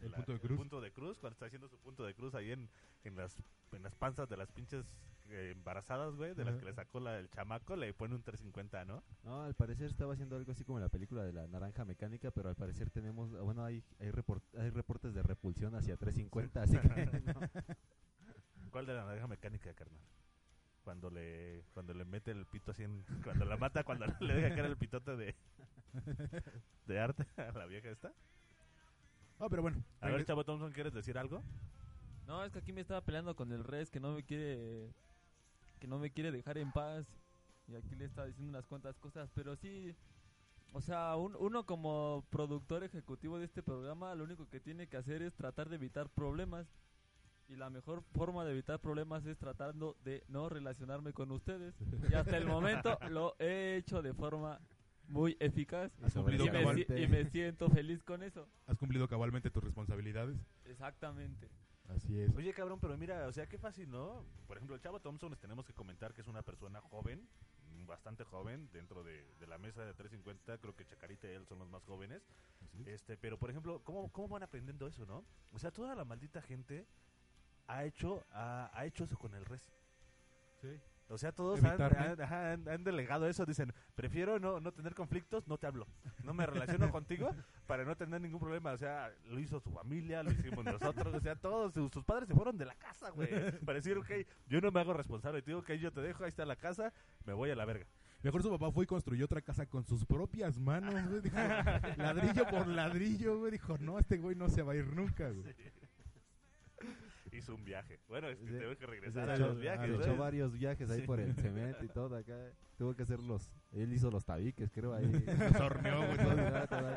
[0.00, 0.58] El la- punto de cruz.
[0.58, 2.68] punto de cruz, cuando está haciendo su punto de cruz ahí en,
[3.04, 3.36] en las
[3.72, 4.84] en las panzas de las pinches
[5.30, 8.84] eh, embarazadas, güey, de las que le sacó la, el chamaco, le pone un 350,
[8.86, 9.02] ¿no?
[9.24, 12.48] No, al parecer estaba haciendo algo así como la película de la naranja mecánica, pero
[12.48, 16.88] al parecer tenemos, bueno, hay hay, report- hay reportes de repulsión hacia 350, así que
[17.34, 18.70] no.
[18.70, 20.00] ¿Cuál de la naranja mecánica, carnal?
[20.82, 24.48] Cuando le cuando le mete el pito así en, cuando la mata, cuando le deja
[24.54, 25.34] caer el pitote de
[26.86, 28.12] de arte a la vieja esta.
[29.40, 29.82] Ah, pero bueno.
[30.00, 31.42] A ver, Chavo Thompson, ¿quieres decir algo?
[32.26, 34.92] No, es que aquí me estaba peleando con el Res que no me quiere
[35.78, 37.06] que no me quiere dejar en paz
[37.68, 39.94] y aquí le estaba diciendo unas cuantas cosas, pero sí
[40.72, 44.96] o sea, un- uno como productor ejecutivo de este programa lo único que tiene que
[44.96, 46.66] hacer es tratar de evitar problemas
[47.48, 51.74] y la mejor forma de evitar problemas es tratando de no relacionarme con ustedes
[52.10, 54.60] y hasta el momento lo he hecho de forma
[55.08, 56.76] muy eficaz Has cumplido y me, cabal.
[56.86, 58.48] si- y me siento feliz con eso.
[58.66, 60.36] Has cumplido cabalmente tus responsabilidades.
[60.64, 61.48] Exactamente.
[61.88, 62.34] Así es.
[62.36, 64.22] Oye, cabrón, pero mira, o sea, qué fácil, ¿no?
[64.46, 67.26] Por ejemplo, el Chavo Thompson les tenemos que comentar que es una persona joven,
[67.86, 71.58] bastante joven, dentro de, de la mesa de 350, creo que Chacarita y él son
[71.60, 72.22] los más jóvenes.
[72.62, 72.88] Así es.
[72.88, 75.24] Este, pero por ejemplo, ¿cómo, ¿cómo van aprendiendo eso, no?
[75.52, 76.86] O sea, toda la maldita gente
[77.66, 79.72] ha hecho, ha, ha hecho eso con el res.
[80.60, 80.68] Sí.
[81.10, 81.98] O sea, todos han, Evitarme.
[82.06, 83.46] han- ajá, han- han delegado eso.
[83.46, 85.86] Dicen, prefiero no, no tener conflictos, no te hablo.
[86.22, 87.34] No me relaciono contigo
[87.66, 88.72] para no tener ningún problema.
[88.72, 91.14] O sea, lo hizo su familia, lo hicimos nosotros.
[91.14, 93.28] O sea, todos sus, sus padres se fueron de la casa, güey.
[93.64, 94.10] Para decir, ok,
[94.48, 95.40] yo no me hago responsable.
[95.42, 96.92] Te digo, ok, yo te dejo, ahí está la casa,
[97.24, 97.86] me voy a la verga.
[98.20, 101.20] Mejor su papá fue y construyó otra casa con sus propias manos, güey.
[101.22, 101.36] Dijo,
[101.96, 103.52] ladrillo por ladrillo, güey.
[103.52, 105.54] Dijo, no, este güey no se va a ir nunca, güey.
[107.36, 108.00] Hizo un viaje.
[108.08, 108.58] Bueno, es que Sí.
[108.58, 109.86] tengo que regresar a los viajes.
[109.90, 110.02] se ¿no?
[110.02, 111.06] echó varios viajes ahí Sí.
[111.06, 112.36] por el cemento y todo acá.
[112.78, 113.52] Tuvo que hacer los.
[113.72, 114.94] Él hizo los tabiques, creo.
[114.94, 115.06] Ahí.
[115.06, 116.18] Los horneó, güey.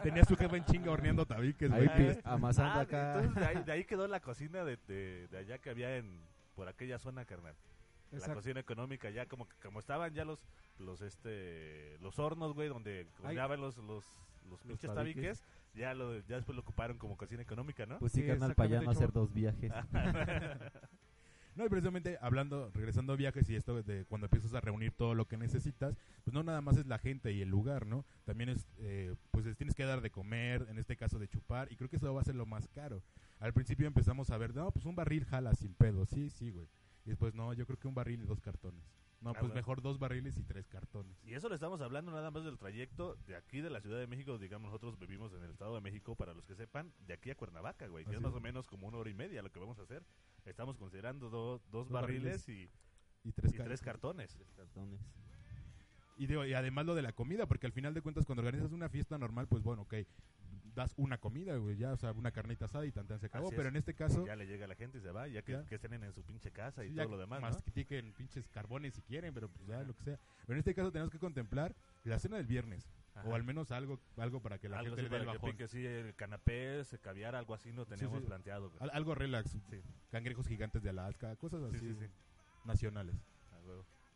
[0.04, 1.90] Tenía su jefe en chinga horneando tabiques, güey.
[2.24, 3.16] amasando Ah, acá.
[3.22, 6.22] Entonces de ahí, de ahí quedó la cocina de, de, de allá que había en
[6.56, 7.56] por aquella zona, carnal.
[8.12, 10.46] La cocina económica ya como que- como estaban ya los
[10.80, 14.06] los este los hornos, güey, donde horneaban los los
[14.50, 15.40] los pinches tabiques.
[15.40, 18.00] tabiques, ya lo ya después lo ocuparon como cocina económica, ¿no?
[18.00, 19.72] Pues sí, Sí, carnal, para allá no hacer dos viajes.
[21.56, 25.16] No, y precisamente hablando, regresando a viajes y esto de cuando empiezas a reunir todo
[25.16, 28.06] lo que necesitas, pues no nada más es la gente y el lugar, ¿no?
[28.24, 31.70] También es, eh, pues les tienes que dar de comer, en este caso de chupar,
[31.72, 33.04] y creo que eso va a ser lo más caro.
[33.40, 36.70] Al principio empezamos a ver, no, pues un barril jala sin pedo, sí, sí, güey.
[37.06, 38.84] Y después, no, yo creo que un barril y dos cartones.
[39.22, 39.54] No, Ah, pues bueno.
[39.56, 41.16] mejor dos barriles y tres cartones.
[41.24, 44.08] Y eso le estamos hablando nada más del trayecto de aquí de la Ciudad de
[44.08, 47.30] México, digamos nosotros vivimos en el Estado de México, para los que sepan, de aquí
[47.30, 48.38] a Cuernavaca, güey, que Así es más es.
[48.38, 50.04] o menos como una hora y media lo que vamos a hacer.
[50.46, 52.68] Estamos considerando do- dos Dos barriles, y,
[53.24, 54.36] Y tres, y car- tres cartones.
[54.56, 55.00] Cartones.
[56.18, 58.72] Y, digo, y además lo de la comida, porque al final de cuentas cuando organizas
[58.72, 59.94] una fiesta normal, pues bueno, ok,
[60.76, 63.48] das una comida, güey, ya, o sea, una carnita asada y tan tan se acabó.
[63.48, 63.74] Así pero es.
[63.74, 65.66] en este caso, Ya le llega a la gente y se va, ya que, Ya.
[65.66, 67.48] que estén en su pinche casa y sí, todo lo demás, ¿no?
[67.48, 70.20] mastiquen pinches carbones si quieren, pero pues ya lo que sea.
[70.46, 73.28] Pero en este caso tenemos que contemplar la cena del viernes, Ajá.
[73.28, 75.52] o al menos algo algo para que la algo gente le dé el que bajón.
[75.52, 78.26] pique, sí, el canapés, caviar, algo así no teníamos sí.
[78.28, 78.72] planteado.
[78.80, 79.58] Al- algo relax,
[80.12, 82.12] cangrejos gigantes de Alaska, cosas así Sí, sí, sí.
[82.66, 83.16] nacionales.
[83.52, 83.58] Ah.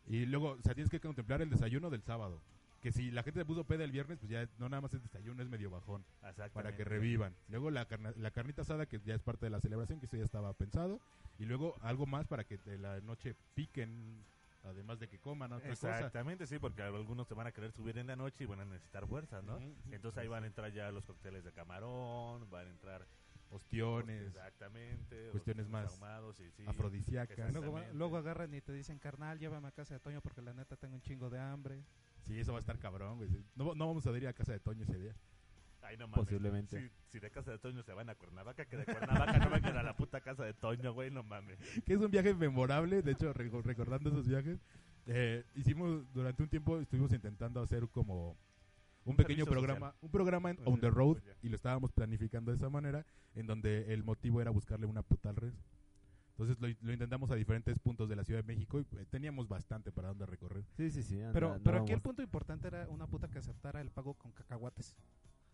[0.08, 2.40] Y luego, o sea, tienes que contemplar el desayuno del sábado.
[2.82, 5.02] Que si la gente se puso peda el viernes, pues ya no nada más es
[5.02, 6.04] desayuno, es medio bajón.
[6.52, 7.34] para que revivan.
[7.48, 10.16] Luego la, carna- la carnita asada, que ya es parte de la celebración, que eso
[10.16, 11.00] ya estaba pensado.
[11.38, 14.24] Y luego algo más para que de la noche piquen,
[14.64, 15.94] además de que coman otra cosa.
[15.96, 18.64] Exactamente, sí, porque algunos se van a querer subir en la noche y van a
[18.64, 19.58] necesitar fuerzas, ¿no?
[19.90, 23.06] Entonces ahí van a entrar ya los cócteles de camarón, van a entrar
[23.50, 26.64] Ostiones, exactamente, cuestiones más ahumados sí.
[26.66, 27.52] afrodisíacas.
[27.94, 30.94] Luego, agarran y te dicen, carnal, llévame a casa de Toño porque la neta tengo
[30.94, 31.84] un chingo de hambre.
[32.26, 33.30] Sí, eso va a estar cabrón, güey.
[33.54, 35.14] No, no vamos a ir a casa de Toño ese día.
[35.82, 36.24] Ay, no mames.
[36.24, 36.80] Posiblemente.
[36.80, 39.76] Si, si de casa de Toño se van a Cuernavaca, que de Cuernavaca no vengan
[39.76, 41.58] a la puta casa de Toño, güey, no mames.
[41.86, 44.58] que es un viaje memorable, de hecho, reco- recordando esos viajes,
[45.06, 48.36] eh, hicimos, durante un tiempo estuvimos intentando hacer como
[49.06, 51.56] un, pequeño servicio programa, un programa en Pues, On the eh, Road, pues, y lo
[51.56, 55.54] estábamos planificando de esa manera, en donde el motivo era buscarle una puta al res.
[56.30, 59.48] Entonces lo, lo intentamos a diferentes puntos de la Ciudad de México y eh, teníamos
[59.48, 60.64] bastante para donde recorrer.
[60.76, 61.18] Sí, sí, sí.
[61.20, 64.32] anda- Pero, pero aquí el punto importante era una puta que aceptara el pago con
[64.32, 64.94] cacahuates.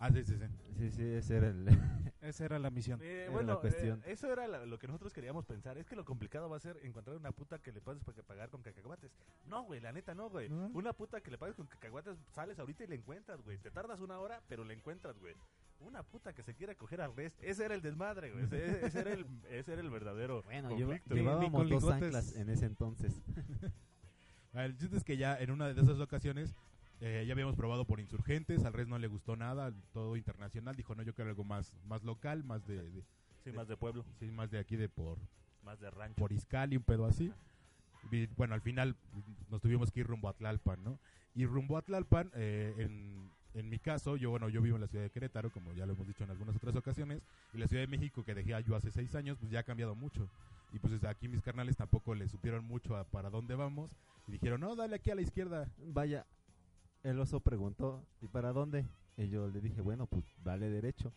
[0.05, 0.45] Ah, sí, sí, sí.
[0.79, 1.67] Sí, sí, ese era el.
[2.23, 3.01] Esa era la misión.
[3.03, 4.01] Eh, Era bueno, la cuestión.
[4.05, 5.77] eh, eso era la- lo que nosotros queríamos pensar.
[5.77, 8.23] Es que lo complicado va a ser encontrar una puta que le pagues para que
[8.23, 9.11] pagar con cacahuates.
[9.47, 10.49] No, güey, la neta no, güey.
[10.49, 10.71] ¿No?
[10.73, 13.59] Una puta que le pagues con cacahuates, sales ahorita y la encuentras, güey.
[13.59, 15.35] Te tardas una hora, pero la encuentras, güey.
[15.81, 18.45] Una puta que se quiera coger al rest, ese era el desmadre, güey.
[18.45, 21.15] Ese, ese era el, ese era el verdadero Bueno, conflicto.
[21.17, 23.21] Llevábamos con dos anclas en ese entonces.
[24.53, 26.55] El chiste es que ya en una de esas ocasiones
[27.03, 30.95] eh, ya habíamos probado por insurgentes, al res no le gustó nada, todo internacional, dijo
[30.95, 33.05] no, yo quiero algo más, más local, más de, de-
[33.45, 35.19] Sí, más de pueblo, sí, más de aquí de por,
[35.65, 36.15] más de rancho.
[36.15, 37.33] por Izcali, un pedo así.
[38.11, 38.97] Y, bueno, al final
[39.51, 40.99] nos tuvimos que ir rumbo a Tlalpan, ¿no?
[41.35, 44.87] Y rumbo a Tlalpan, eh, en, en mi caso, yo bueno, yo vivo en la
[44.87, 47.21] ciudad de Querétaro, como ya lo hemos dicho en algunas otras ocasiones,
[47.53, 49.95] y la ciudad de México que dejé yo hace seis años, pues ya ha cambiado
[49.97, 50.29] mucho.
[50.73, 53.91] Y pues aquí mis carnales tampoco le supieron mucho a para dónde vamos,
[54.29, 55.69] y dijeron, no, dale aquí a la izquierda.
[55.93, 56.25] Vaya,
[57.03, 58.87] el oso preguntó, ¿y para dónde?
[59.17, 61.12] Y yo le dije, bueno, pues dale derecho.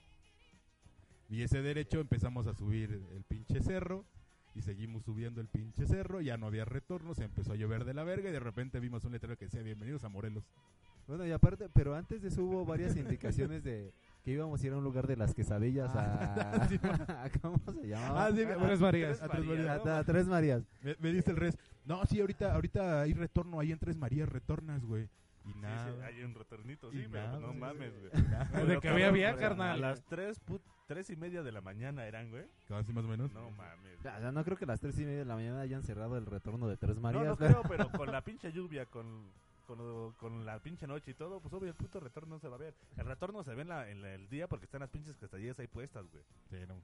[1.30, 4.06] Y ese derecho empezamos a subir el pinche cerro,
[4.54, 7.94] y seguimos subiendo el pinche cerro, ya no había retorno, se empezó a llover de
[7.94, 10.44] la verga, y de repente vimos un letrero que decía, bienvenidos a Morelos.
[11.08, 13.94] Bueno, y aparte, pero antes de eso hubo varias indicaciones de
[14.24, 16.68] que íbamos a ir a un lugar de las quesadillas a...
[16.68, 18.26] Sí, a- ¿Cómo se llamaba?
[18.26, 19.22] Ah, sí, A Tres Marías.
[19.22, 19.86] a Tres Marías.
[19.86, 20.64] A, a Tres Marías.
[20.82, 24.28] Me, me dice el res, no, sí, ahorita, ahorita hay retorno ahí en Tres Marías,
[24.30, 25.08] retornas, güey.
[25.46, 26.06] Y Sí, sí, nada.
[26.08, 28.00] hay un retornito, Y sí, pero nada, no sí, mames, sí.
[28.00, 28.12] güey.
[28.30, 28.66] Nada.
[28.66, 29.82] De que había, había, cabrón, A carnal.
[29.82, 32.46] las tres, put- tres y media de la mañana eran, güey.
[32.70, 33.32] Así más o menos.
[33.34, 34.00] No mames.
[34.00, 36.18] O sea, no creo que a las tres y media de la mañana hayan cerrado
[36.18, 37.26] el retorno de Tres No, Marías.
[37.26, 39.32] no pero- creo, pero con la pinche lluvia, con,
[39.68, 42.48] con, lo- con la pinche noche y todo, pues obvio el puto retorno no se
[42.48, 42.74] va a ver.
[42.98, 45.60] El retorno se ve en, la, en la- el día porque están las pinches quesadillas
[45.60, 46.24] ahí puestas, güey.
[46.50, 46.76] Sí, no.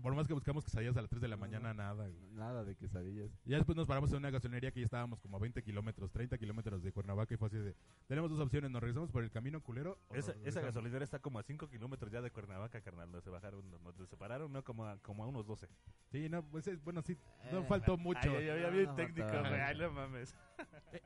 [0.00, 2.30] Por más que buscamos que salías a las 3 de la mañana, nada, güey.
[2.32, 3.30] Nada de quesadillas.
[3.44, 6.10] Y ya después nos paramos en una gasolinería que ya estábamos como a 20 kilómetros,
[6.12, 7.74] 30 kilómetros de Cuernavaca y fue así de...
[8.06, 10.64] Tenemos dos opciones, nos regresamos por el camino culero o Esa, esa regresamos".
[10.66, 13.10] gasolinera está como a 5 kilómetros ya de Cuernavaca, carnal.
[13.10, 14.62] Nos, se bajaron, nos separaron, ¿no?
[14.64, 15.68] Como a, como a unos 12.
[16.10, 17.16] Sí, no, pues es- bueno, sí,
[17.52, 18.20] no Eh, faltó mucho.
[18.22, 19.60] Ay, ay, ay, bien No, técnico, güey.
[19.60, 20.34] Ay, no mames.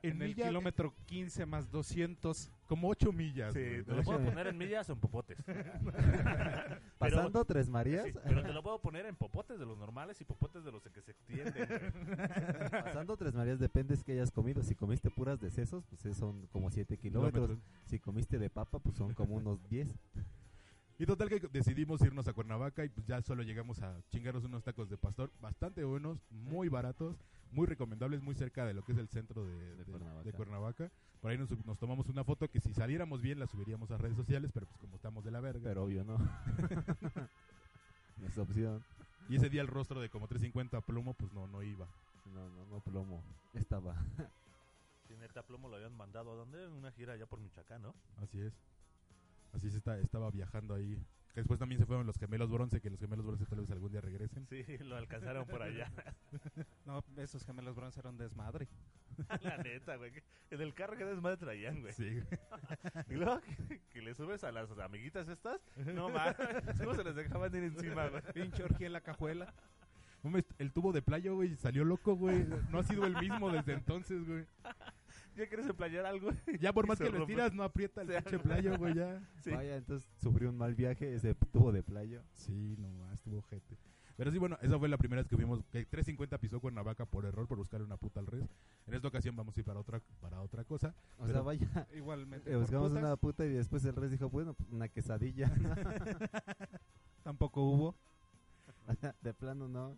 [0.01, 2.51] en, En el kilómetro 15 más 200.
[2.69, 3.51] Como 8 millas.
[3.51, 3.83] Sí, güey.
[3.83, 5.37] te lo puedo poner en millas o en popotes.
[6.99, 8.05] Pasando Tres Marías.
[8.05, 10.83] Sí, pero te lo puedo poner en popotes de los normales y popotes de los
[10.83, 12.69] que se extienden, güey.
[12.71, 14.61] Pasando Tres Marías depende es que hayas comido.
[14.61, 17.47] Si comiste puras de sesos, pues eh, son como 7 kilómetros.
[17.47, 17.59] Kilómetros.
[17.85, 19.87] Si comiste de papa, pues son como unos 10.
[20.99, 24.63] Y total que decidimos irnos a Cuernavaca y pues ya solo llegamos a chingarnos unos
[24.63, 27.15] tacos de pastor bastante buenos, muy baratos,
[27.51, 30.31] muy recomendables, muy cerca de lo que es el centro de, de- de Cuernavaca.
[30.33, 30.91] Cuernavaca.
[31.21, 34.51] Por ahí nos tomamos una foto que si saliéramos bien la subiríamos a redes sociales,
[34.53, 35.61] pero pues como estamos de la verga.
[35.63, 36.17] Pero obvio no.
[38.17, 38.83] no es opción.
[39.29, 41.87] Y ese día el rostro de como 350 plomo pues no, no iba.
[42.33, 43.23] No, no, no plomo.
[43.53, 43.95] Estaba.
[45.07, 46.63] Sí, neta, plomo lo habían mandado a dónde?
[46.65, 47.95] En una gira allá por Michoacán, ¿no?
[48.21, 48.53] Así es.
[49.53, 50.97] Así se está, estaba viajando ahí.
[51.35, 54.01] Después también se fueron los gemelos bronce, que los gemelos bronce tal vez algún día
[54.01, 54.45] regresen.
[54.47, 55.91] Sí, lo alcanzaron por allá.
[56.85, 58.67] No, esos gemelos bronce eran desmadre.
[59.41, 60.11] La neta, güey.
[60.11, 61.93] que En el carro que desmadre traían, güey.
[61.93, 62.19] Sí.
[63.09, 65.61] Y luego que, que le subes a las amiguitas estas.
[65.93, 66.35] No mames,
[66.79, 68.23] ¿cómo se les dejaban ir encima, güey?
[68.33, 69.53] Pinche orgía en la cajuela.
[70.23, 72.45] Hombre, el tubo de playo, güey, salió loco, güey.
[72.69, 74.45] No ha sido el mismo desde entonces, güey.
[75.39, 76.29] ¿Ya quieres emplayar algo?
[76.59, 79.21] Ya por más se que lo estiras, no aprieta el Sí, pinche playo, güey, ya.
[79.43, 79.51] Sí.
[79.51, 82.21] Vaya, entonces sufrió un mal viaje ese tubo de playo.
[82.33, 83.77] Sí, nomás, estuvo gente.
[84.17, 87.23] Pero sí, bueno, esa fue la primera vez que vimos que 350 pisó Cuernavaca por
[87.23, 88.49] error, por buscar una puta al res.
[88.85, 90.93] En esta ocasión vamos a ir para otra, para otra cosa.
[91.19, 91.69] O sea, vaya.
[91.95, 92.49] Igualmente.
[92.49, 95.49] eh, por buscamos putas, una puta y después el rey dijo, bueno, pues una quesadilla.
[97.23, 97.95] Tampoco hubo.
[99.21, 99.95] de plano no.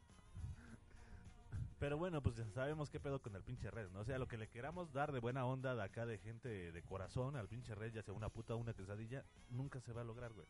[1.81, 4.01] Pero bueno, pues ya sabemos qué pedo con el pinche red, ¿no?
[4.01, 6.83] O sea, lo que le queramos dar de buena onda de acá de gente de
[6.83, 10.03] corazón al pinche red, ya sea una puta o una quesadilla, nunca se va a
[10.03, 10.45] lograr, güey.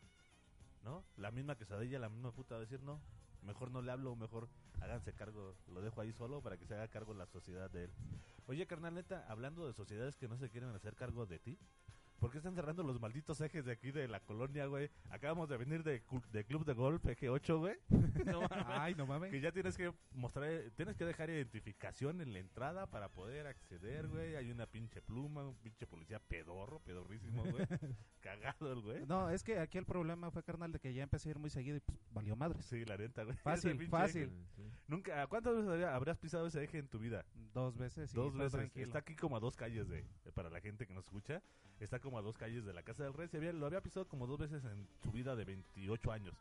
[0.84, 1.06] ¿No?
[1.16, 3.00] La misma quesadilla, la misma puta a decir, no,
[3.44, 4.50] mejor no le hablo, mejor
[4.82, 7.92] háganse cargo, lo dejo ahí solo para que se haga cargo la sociedad de él.
[8.48, 11.58] Oye, carnal, neta, hablando de sociedades que no se quieren hacer cargo de ti,
[12.22, 14.90] ¿por qué están cerrando los malditos ejes de aquí de la colonia, güey?
[15.10, 17.76] Acabamos de venir de, cul- de club de golf, eje 8, güey.
[18.26, 18.66] No mames.
[18.68, 19.32] Ay, no mames.
[19.32, 24.08] Que ya tienes que mostrar, tienes que dejar identificación en la entrada para poder acceder,
[24.08, 24.36] güey.
[24.36, 27.66] Hay una pinche pluma, un pinche policía pedorro, pedorrísimo, güey.
[28.22, 29.06] Cagado el güey.
[29.08, 31.50] No, es que aquí el problema fue, carnal, de que ya empecé a ir muy
[31.50, 32.64] seguido y pues valió madres.
[32.66, 33.36] Sí, la neta, güey.
[33.38, 34.32] Fácil, fácil.
[34.88, 37.26] Nunca, ¿cuántas veces habría- habrás pisado ese eje en tu vida?
[37.54, 38.52] Dos veces dos veces.
[38.52, 38.86] tranquilo.
[38.86, 40.06] Está aquí como a dos calles de,
[40.36, 41.42] para la gente que nos escucha.
[41.80, 43.28] Está como a dos calles de la casa del rey.
[43.28, 46.36] Se había, lo había pisado como dos veces en su vida de 28 años.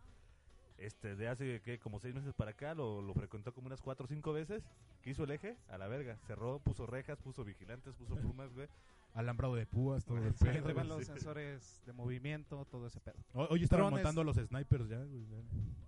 [0.78, 4.04] Este, de hace que como seis meses para acá lo, lo frecuentó como unas cuatro
[4.06, 4.62] o cinco veces.
[5.02, 5.56] ¿Qué hizo el eje?
[5.68, 6.16] A la verga.
[6.26, 8.66] Cerró, puso rejas, puso vigilantes, puso plumas, güey.
[9.12, 10.84] Alambrado de púas, todo el Sí, pedo.
[10.84, 11.04] los sí.
[11.06, 13.16] sensores de movimiento, todo ese pedo.
[13.34, 14.04] Ho- Hoy estaban Drones.
[14.04, 15.24] montando a los snipers ya, güey.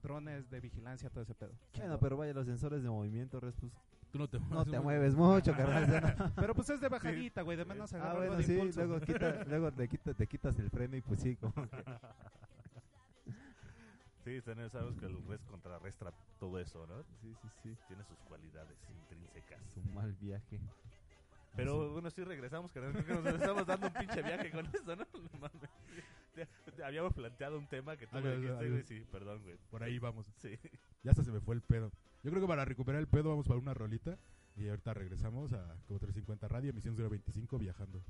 [0.03, 1.53] Drones de vigilancia, todo ese pedo.
[1.79, 3.73] Bueno, pero vaya, los sensores de movimiento, res, pues,
[4.13, 4.83] Tú no te no te güey.
[4.83, 6.15] mueves mucho, carnal.
[6.19, 6.33] no.
[6.37, 8.85] Pero pues es de bajadita, güey, de menos Ah, agarra algo bueno, de sí, impulso.
[8.85, 11.85] luego, quita, luego te, quita- te quitas el freno y pues sí, como que-
[14.25, 17.03] Sí, tener- sabes que el res contrarrestra todo eso, ¿no?
[17.21, 17.77] sí, sí, sí.
[17.89, 19.61] Tiene sus cualidades intrínsecas.
[19.67, 20.61] Es un mal viaje.
[21.55, 25.07] Pero bueno, sí regresamos, que nos estamos dando un pinche viaje con eso, ¿no?
[26.35, 28.83] Ya Habíamos planteado un tema que tú me dijiste, güey.
[28.85, 29.59] Sí, perdón, güey.
[29.71, 30.27] Por ahí vamos.
[30.39, 30.59] Sí.
[31.03, 31.93] Ya hasta se me fue el pedo.
[32.23, 34.19] Yo creo que para recuperar el pedo vamos para una rolita.
[34.57, 38.03] Y ahorita regresamos a como 350 Radio, emisión 025, viajando.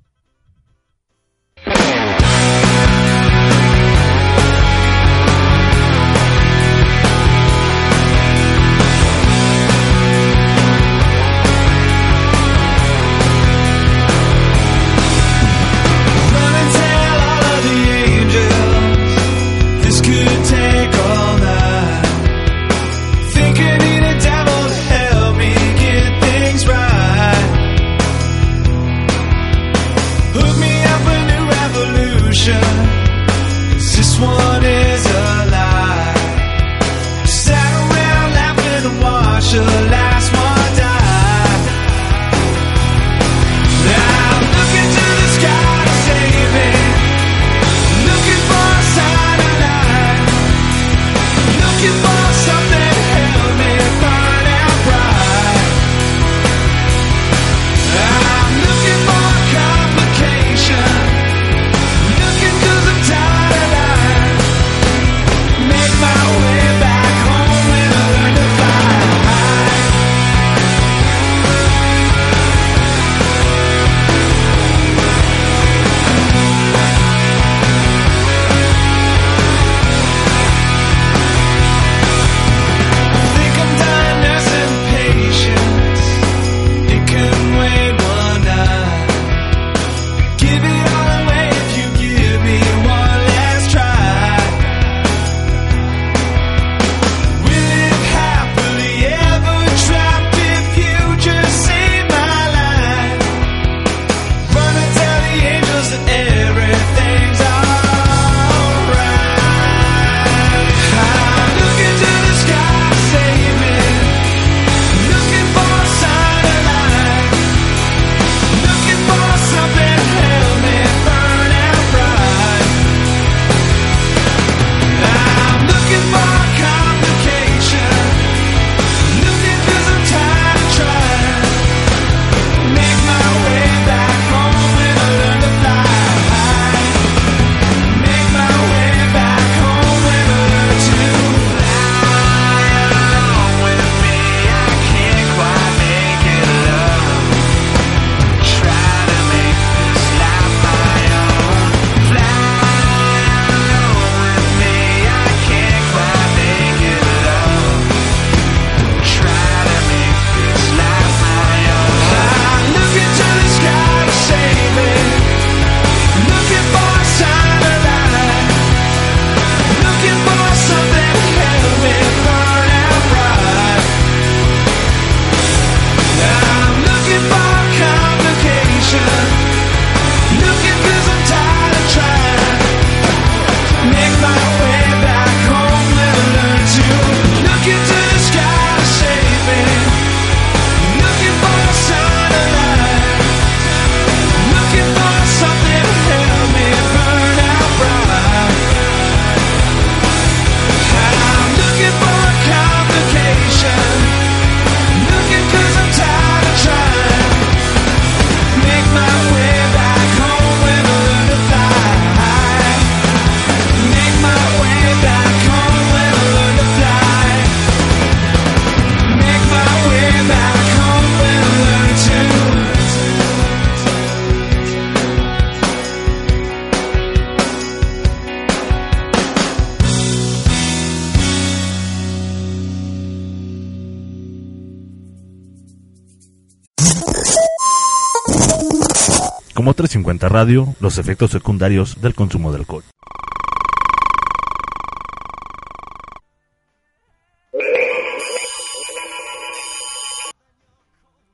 [239.63, 242.83] Como 350 Radio, los efectos secundarios del consumo de alcohol.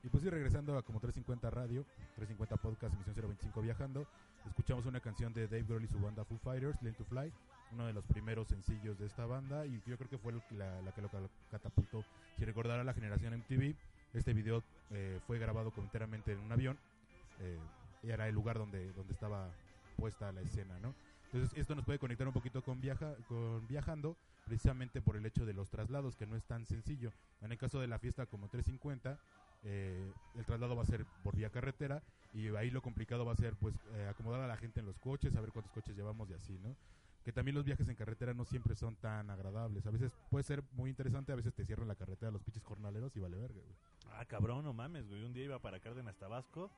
[0.04, 4.06] Y pues sí, regresando a como 350 Radio, 350 Podcast, emisión 025 Viajando,
[4.46, 7.32] escuchamos una canción de Dave Grohl y su banda Foo Fighters, Learn to Fly,
[7.72, 11.02] uno de los primeros sencillos de esta banda y yo creo que fue la, que
[11.02, 11.10] lo
[11.50, 12.04] catapultó.
[12.38, 13.74] Si recordará la generación MTV,
[14.14, 14.62] este video
[14.92, 16.78] eh, fue grabado enteramente en un avión
[17.40, 17.58] eh,
[18.02, 19.50] era el lugar donde, donde estaba
[19.96, 20.94] puesta la escena, ¿no?
[21.32, 25.46] Entonces esto nos puede conectar un poquito con, viaja, con viajando, precisamente por el hecho
[25.46, 27.12] de los traslados, que no es tan sencillo.
[27.40, 29.16] En el caso de la fiesta como 350,
[29.62, 33.36] eh, el traslado va a ser por vía carretera y ahí lo complicado va a
[33.36, 36.34] ser pues eh, acomodar a la gente en los coches, saber cuántos coches llevamos y
[36.34, 36.74] así, ¿no?
[37.24, 39.86] Que también los viajes en carretera no siempre son tan agradables.
[39.86, 43.14] A veces puede ser muy interesante, a veces te cierran la carretera los pinches jornaleros
[43.16, 43.76] y vale verga, güey.
[44.18, 45.22] Ah, cabrón, no mames, güey.
[45.22, 46.70] Un día iba para Cárdenas, Tabasco.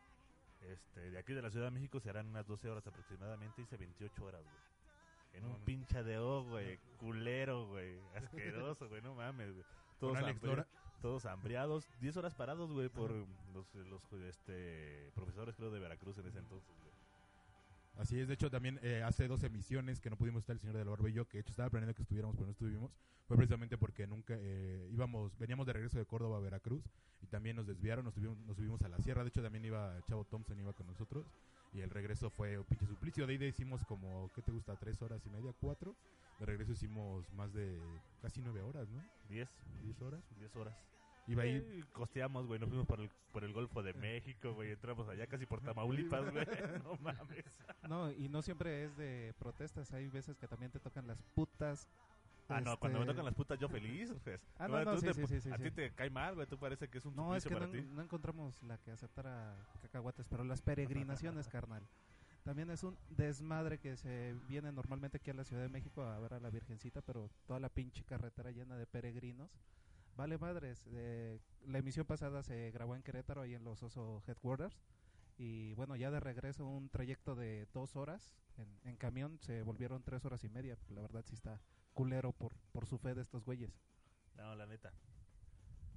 [0.69, 3.63] Este, de aquí de la Ciudad de México serán unas 12 horas aproximadamente.
[3.63, 4.57] Hice 28 horas, güey.
[5.35, 6.79] En un pinche de O, güey.
[6.99, 7.99] Culero, güey.
[8.15, 9.03] Asqueroso, güey.
[9.03, 9.65] No mames, güey.
[9.99, 10.41] Todos, hambri-
[11.01, 11.89] todos hambriados.
[12.01, 13.11] 10 horas parados, güey, por
[13.55, 16.92] los, los este, profesores, creo, de Veracruz en ese entonces, güey.
[17.99, 20.77] Así es, de hecho también eh, hace dos emisiones que no pudimos estar el señor
[20.77, 22.91] de la Barba y yo, que de hecho estaba planeando que estuviéramos, pero no estuvimos,
[23.27, 26.83] fue precisamente porque nunca eh, íbamos, veníamos de regreso de Córdoba a Veracruz
[27.21, 30.01] y también nos desviaron, nos subimos, nos subimos a la sierra, de hecho también iba
[30.07, 31.27] Chavo Thompson, iba con nosotros
[31.75, 34.75] y el regreso fue un pinche suplicio, de ida hicimos como, ¿qué te gusta?
[34.77, 35.53] ¿Tres horas y media?
[35.61, 35.95] ¿Cuatro?
[36.39, 37.79] De regreso hicimos más de
[38.21, 39.03] casi nueve horas, ¿no?
[39.29, 39.49] 10,
[39.83, 40.23] ¿Diez horas?
[40.39, 40.75] 10 horas.
[41.27, 41.83] Iba ahí...
[41.93, 42.59] Costeamos, güey.
[42.59, 44.73] Nos fuimos por el, por el Golfo de México, güey.
[44.73, 46.45] Entramos allá casi por Tamaulipas, güey.
[46.85, 47.45] No mames.
[47.89, 51.89] No, y no siempre es de protestas, hay veces que también te tocan las putas.
[52.49, 54.41] Ah, no, cuando me este, tocan las putas yo feliz, pues.
[54.59, 56.47] Ah, no, no, sí, te sí, sí, A ti te cae mal, güey.
[56.47, 57.83] Tú parece que es un No, es que no, ti.
[57.83, 61.87] no encontramos la que aceptara cacahuates, pero las peregrinaciones, carnal.
[62.45, 66.19] También es un desmadre que se viene normalmente aquí a la Ciudad de México a
[66.19, 69.49] ver a la Virgencita, pero toda la pinche carretera llena de peregrinos.
[70.17, 74.79] Vale madres, eh, la emisión pasada se grabó en Querétaro, ahí en los Oso Headquarters.
[75.39, 80.03] Y bueno, ya de regreso un trayecto de dos horas en, en camión se volvieron
[80.03, 80.77] tres horas y media.
[80.91, 81.61] La verdad sí está
[81.95, 83.81] culero por, por su fe de estos güeyes.
[84.37, 84.93] No, la neta.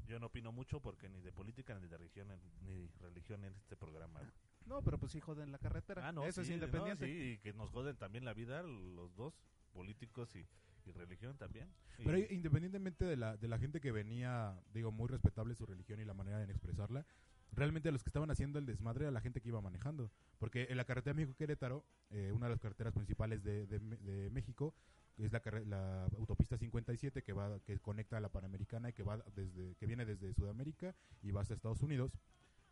[0.08, 2.28] Yo no opino mucho porque ni de política, ni de religión,
[2.62, 4.20] ni religión en este programa.
[4.20, 4.32] güey.
[4.66, 6.08] No, pero pues sí joden la carretera.
[6.08, 7.06] Ah, no, Eso sí, es no, independiente.
[7.06, 9.34] sí, y que nos joden también la vida los dos,
[9.74, 10.48] políticos y,
[10.88, 11.70] y religión también.
[11.98, 16.06] Pero independientemente de la, de la gente que venía, digo, muy respetable su religión y
[16.06, 17.06] la manera de expresarla,
[17.52, 20.12] realmente los que estaban haciendo el desmadre era la gente que iba manejando.
[20.40, 24.74] Porque en la carretera México-Querétaro, eh, una de las carreteras principales de, de de México,
[25.18, 29.24] es la, la autopista 57 que va que conecta a la Panamericana y que va
[29.36, 32.12] desde que viene desde Sudamérica y va hasta Estados Unidos.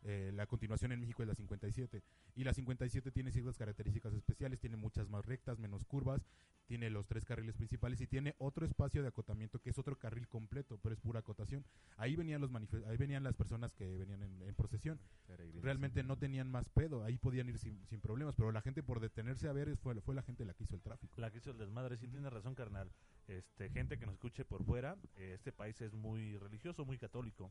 [0.04, 2.02] Eh, la continuación en México es la 57
[2.36, 6.26] y la 57 tiene ciertas características especiales, tiene muchas más rectas, menos curvas,
[6.66, 10.28] tiene los tres carriles principales y tiene otro espacio de acotamiento que es otro carril
[10.28, 11.64] completo, pero es pura acotación.
[11.96, 12.50] Ahí venían los
[12.86, 15.00] ahí venían las personas que venían en, en procesión.
[15.62, 19.00] Realmente no tenían más pedo, ahí podían ir sin, sin problemas, pero la gente por
[19.00, 21.18] detenerse a ver fue, fue la gente la que hizo el tráfico.
[21.18, 22.90] La que hizo el desmadre, sí tienes razón, carnal.
[23.26, 27.50] Este, gente que nos escuche por fuera, eh, este país es muy religioso, muy católico.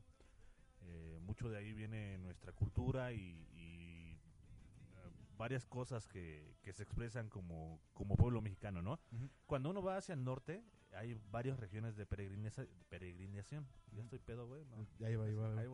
[0.86, 6.82] Eh, mucho de ahí viene nuestra cultura y, y, eh, varias cosas que, que se
[6.82, 9.00] expresan como, como pueblo mexicano, ¿no?
[9.46, 10.62] Cuando uno va hacia el norte,
[10.94, 13.66] hay varias regiones de peregrinación.
[13.92, 14.64] Ya estoy pedo, güey.
[14.64, 15.06] ¿no?
[15.06, 15.24] Ahí va.
[15.58, 15.66] Ahí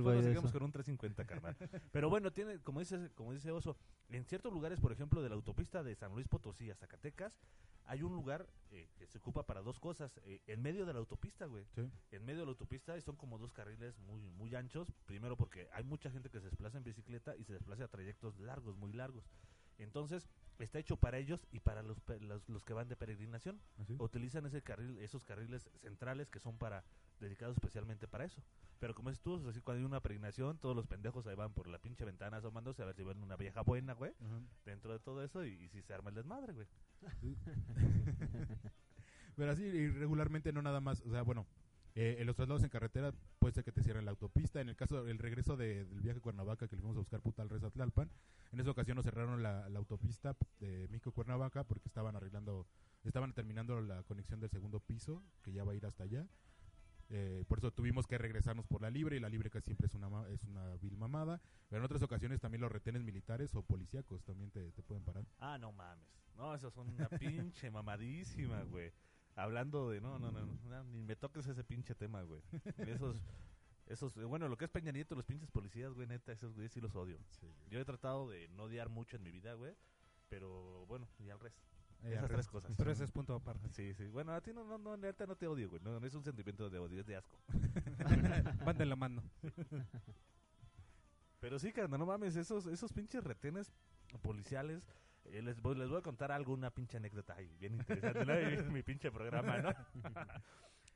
[0.00, 1.56] voy, ahí seguimos con un 350, carnal.
[1.92, 3.76] Pero bueno, tiene, como dice, como dice Oso,
[4.08, 7.38] en ciertos lugares, por ejemplo, de la autopista de San Luis Potosí a Zacatecas,
[7.86, 10.20] hay un lugar eh, que se ocupa para dos cosas.
[10.24, 11.64] eh, en medio de la autopista, güey.
[11.74, 11.90] Sí.
[12.12, 14.92] En medio de la autopista y son como dos carriles muy, muy anchos.
[15.06, 18.38] Primero porque hay mucha gente que se desplaza en bicicleta y se desplaza a trayectos
[18.38, 19.24] largos, muy largos.
[19.78, 20.28] Entonces,
[20.64, 23.60] está hecho para ellos y para los, los, los que van de peregrinación
[23.98, 26.84] utilizan ese carril, esos carriles centrales que son para
[27.18, 28.42] dedicados especialmente para eso.
[28.78, 31.68] Pero como es tú, decir, cuando hay una peregrinación, todos los pendejos ahí van por
[31.68, 34.12] la pinche ventana asomándose a ver si ven una vieja buena, güey,
[34.64, 36.66] dentro de todo eso y, y si se arma el desmadre, güey.
[39.36, 41.46] Pero así, y regularmente no nada más, o sea, bueno,
[42.02, 44.60] eh, en los traslados en carretera puede ser que te cierren la autopista.
[44.60, 47.20] En el caso del regreso de- del viaje a Cuernavaca, que le fuimos a buscar
[47.20, 48.10] puta al Reza Tlalpan,
[48.52, 52.66] en esa ocasión nos cerraron la, autopista de México-Cuernavaca porque estaban arreglando,
[53.04, 56.26] estaban terminando la conexión del segundo piso, que ya va a ir hasta allá.
[57.10, 59.94] Eh, por eso tuvimos que regresarnos por la libre y la libre casi siempre es
[59.94, 64.22] una es una vil mamada pero en otras ocasiones también los retenes militares o policíacos
[64.22, 66.06] también te, te pueden parar Ah, no mames.
[66.36, 68.92] No, esos son una pinche mamadísima, güey.
[69.36, 72.42] Hablando de, no, no, no, ni me toques ese pinche tema, güey.
[72.78, 73.16] Esos,
[73.86, 76.80] Esos, bueno, lo que es Peña Nieto, los pinches policías, güey, neta, esos güeyes sí
[76.80, 77.18] los odio.
[77.68, 79.74] Yo he tratado de no odiar mucho en mi vida, güey,
[80.28, 81.60] pero bueno, y al resto.
[82.02, 82.72] Eh, Esas tres cosas.
[82.76, 83.68] Pero ese es punto aparte.
[83.72, 84.06] Sí, sí.
[84.06, 85.82] Bueno, a ti no, no, no, no te odio, güey.
[85.82, 87.38] No, no es un sentimiento de odio, es de asco.
[88.64, 89.22] Van de la mano.
[91.40, 93.72] Pero sí, carnal, no mames, esos, esos pinches retenes
[94.22, 94.82] policiales.
[95.24, 99.70] Eh, les, voy, a contar alguna pinche anécdota ahí, bien interesante, mi pinche programa, ¿no?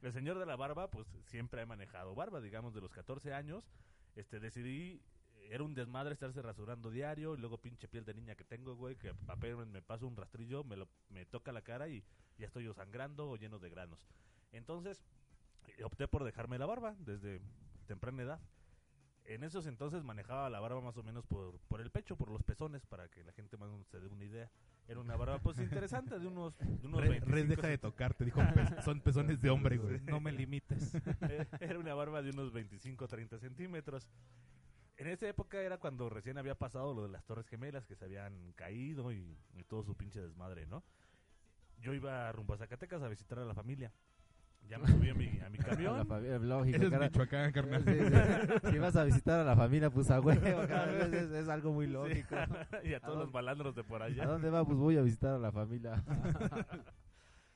[0.02, 3.70] El señor de la barba, pues siempre ha manejado barba, digamos, de los 14 años.
[4.16, 5.02] Este, decidí,
[5.48, 8.96] era un desmadre estarse rasurando diario, y luego pinche piel de niña que tengo, güey,
[8.96, 12.04] que apenas me paso un rastrillo, me, lo, me toca la cara y
[12.36, 13.98] ya estoy yo sangrando o lleno de granos.
[14.52, 15.02] Entonces,
[15.68, 17.40] eh, opté por dejarme la barba desde
[17.86, 18.40] temprana edad.
[19.26, 22.42] En esos entonces manejaba la barba más o menos por, por el pecho, por los
[22.42, 24.50] pezones, para que la gente más se dé una idea.
[24.86, 28.24] Era una barba pues interesante, de unos, de unos Red, 25 Red, deja de tocarte,
[28.26, 30.00] dijo, "Pe- son pezones de hombre, güey.
[30.02, 30.92] No me limites.
[31.60, 34.10] Era una barba de unos 25 30 centímetros.
[34.98, 38.04] En esa época era cuando recién había pasado lo de las Torres Gemelas que se
[38.04, 40.84] habían caído y, y todo su pinche desmadre, ¿no?
[41.80, 43.90] Yo iba rumbo a Zacatecas a visitar a la familia.
[44.68, 46.06] Ya me subí a mi, a mi A la camión.
[46.06, 47.06] familia, lógico, Ese es cara.
[47.06, 47.84] Michoacán, carnal.
[47.84, 47.92] Sí,
[48.62, 48.70] sí.
[48.72, 50.40] Si vas a visitar a la familia, pues a huevo,
[51.02, 52.34] es, es- es algo muy lógico.
[52.84, 54.26] y a todos los malandros de por ¿A allá.
[54.26, 54.64] dónde va?
[54.64, 56.02] Pues voy a visitar a la familia.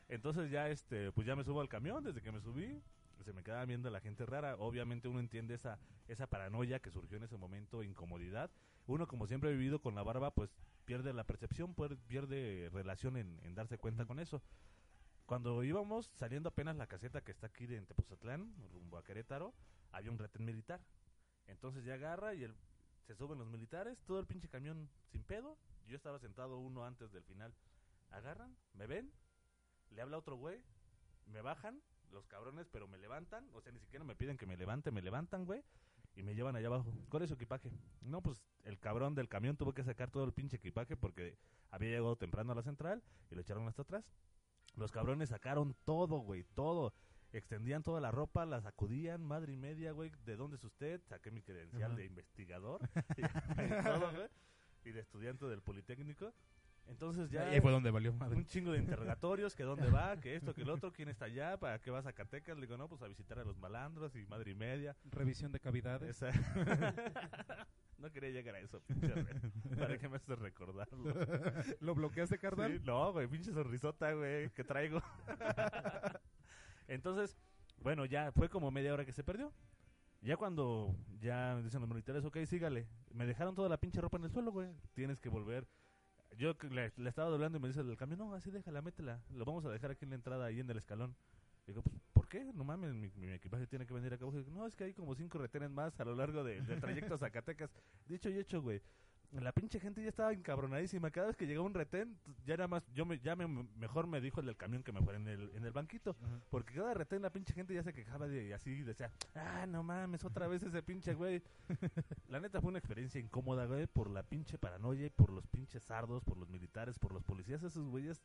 [0.09, 2.81] Entonces ya este, pues ya me subo al camión, desde que me subí,
[3.25, 4.57] se me quedaba viendo la gente rara.
[4.57, 5.79] Obviamente uno entiende esa,
[6.09, 8.51] esa paranoia que surgió en ese momento, incomodidad.
[8.87, 10.51] Uno, como siempre ha vivido con la barba, pues
[10.87, 11.75] pierde la percepción,
[12.07, 14.41] pierde relación en, en darse cuenta con eso.
[15.29, 19.53] Cuando íbamos saliendo apenas la caseta que está aquí de Tepozatlán, rumbo a Querétaro,
[19.93, 20.81] había un retén militar.
[21.49, 22.57] Entonces ya agarra y el,
[23.07, 25.59] se suben los militares, todo el pinche camión sin pedo.
[25.87, 27.53] Yo estaba sentado uno antes del final.
[28.09, 29.13] Agarran, me ven,
[29.91, 30.63] le habla otro güey,
[31.27, 34.57] me bajan los cabrones, pero me levantan, o sea, ni siquiera me piden que me
[34.57, 35.63] levante, me levantan, güey,
[36.17, 36.91] y me llevan allá abajo.
[37.11, 37.71] ¿Cuál es su equipaje?
[38.01, 41.37] No, pues el cabrón del camión tuvo que sacar todo el pinche equipaje porque
[41.71, 44.11] había llegado temprano a la central y lo echaron hasta atrás.
[44.79, 46.95] Los cabrones sacaron todo, güey, todo.
[47.33, 50.11] Extendían toda la ropa, la sacudían, madre y media, güey.
[50.25, 51.03] ¿De dónde es usted?
[51.09, 52.81] Saqué mi credencial de investigador
[53.17, 54.29] y todo, güey.
[54.85, 56.33] Y de estudiante del Politécnico.
[56.87, 57.51] Entonces ya...
[57.51, 58.37] Y ahí fue donde valió madre.
[58.37, 61.59] Un chingo de interrogatorios, que dónde va, que esto, que el otro, quién está allá,
[61.59, 62.57] para qué vas a Zacatecas.
[62.57, 64.97] Le digo, no, pues a visitar a los malandros y madre y media.
[65.11, 66.23] Revisión de cavidades.
[66.23, 66.33] Esa-
[68.09, 69.13] no quería llegar a eso, pinche.
[69.77, 71.13] ¿Para qué me haces recordarlo?
[71.81, 72.73] ¿Lo bloqueaste, carnal?
[72.73, 75.03] Sí, no, güey, pinche sonrisota, güey, que traigo.
[76.89, 77.37] Entonces,
[77.83, 79.53] bueno, ya fue como media hora que se perdió.
[80.21, 82.89] Ya cuando ya me dicen los militares, ok, sígale.
[83.13, 84.71] Me dejaron toda la pinche ropa en el suelo, güey.
[84.95, 85.67] Tienes que volver.
[86.37, 88.83] Yo que le, le estaba doblando y me dice el del camión, no, así déjala,
[88.83, 89.21] métela.
[89.31, 91.17] Lo vamos a dejar aquí en la entrada, ahí en el escalón.
[91.67, 91.97] Digo, pues,
[92.29, 92.53] ¿por qué?
[92.53, 95.39] No mames, mi, mi equipaje tiene que venir acá no, es que hay como cinco
[95.39, 97.71] retenes más a lo largo de- del trayecto a Zacatecas.
[98.07, 98.83] Dicho y hecho, güey.
[99.33, 101.11] La pinche gente ya estaba encabronadísima.
[101.11, 102.83] Cada vez que llegaba un retén, ya era más.
[102.95, 105.51] Yo me, ya me, mejor me dijo el del camión que me fuera en el,
[105.55, 106.17] en el banquito.
[106.49, 108.83] Porque cada retén, la pinche gente ya se quejaba de y así.
[108.83, 111.43] Decía, ah, no mames, otra vez ese pinche güey.
[112.29, 115.83] la neta fue una experiencia incómoda, güey, por la pinche paranoia y por los pinches
[115.83, 117.63] sardos, por los militares, por los policías.
[117.63, 118.23] Esos güeyes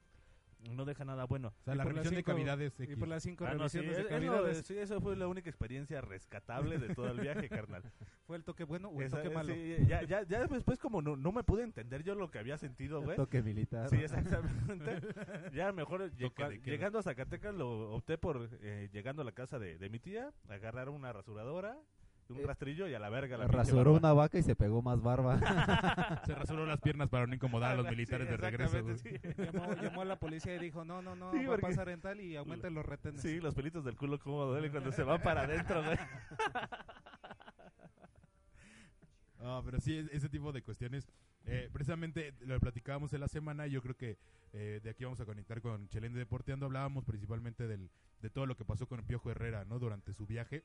[0.72, 1.54] no deja nada bueno.
[1.60, 3.92] O sea, Y la revisión de cavidades Y por las cinco Ah, no, sí, revisiones
[3.92, 4.66] es- de es lo- cavidades.
[4.66, 7.84] sí, eso fue la única experiencia rescatable de todo el viaje, carnal.
[8.28, 9.54] ¿Fue el toque bueno o el Esa- toque malo?
[9.54, 12.58] sí, ya, ya, ya después como no, no me pude entender yo lo que había
[12.58, 13.16] sentido, güey.
[13.18, 13.90] Toque militar.
[13.90, 15.02] Sí, exactamente.
[15.54, 19.78] ya mejor lleg- llegando a Zacatecas lo opté por, eh, llegando a la casa de,
[19.78, 21.78] de mi tía, agarrar una rasuradora,
[22.30, 23.98] un Eh, rastrillo y a la verga la Rasuró barba.
[24.10, 25.40] una vaca y se pegó más barba.
[26.26, 28.78] Se rasuró las piernas para no incomodar a los Sí, militares de regreso.
[28.98, 29.10] sí.
[29.38, 32.02] Llamó, llamó a la policía y dijo, no, no, no, Sí, va a pasar en
[32.02, 33.22] tal y aumenten los retenes.
[33.22, 35.98] Sí, los pelitos del culo cómo duele cuando se van para adentro, güey.
[39.40, 41.08] Ah, pero sí, es- ese tipo de cuestiones.
[41.46, 43.68] eh, precisamente lo platicábamos en la semana.
[43.68, 44.18] y Yo creo que
[44.54, 46.66] eh, de aquí vamos a conectar con Chelén de Deporteando.
[46.68, 47.90] Hablábamos principalmente del,
[48.22, 49.78] de todo lo que pasó con Piojo Herrera, ¿no?
[49.80, 50.64] Durante su viaje.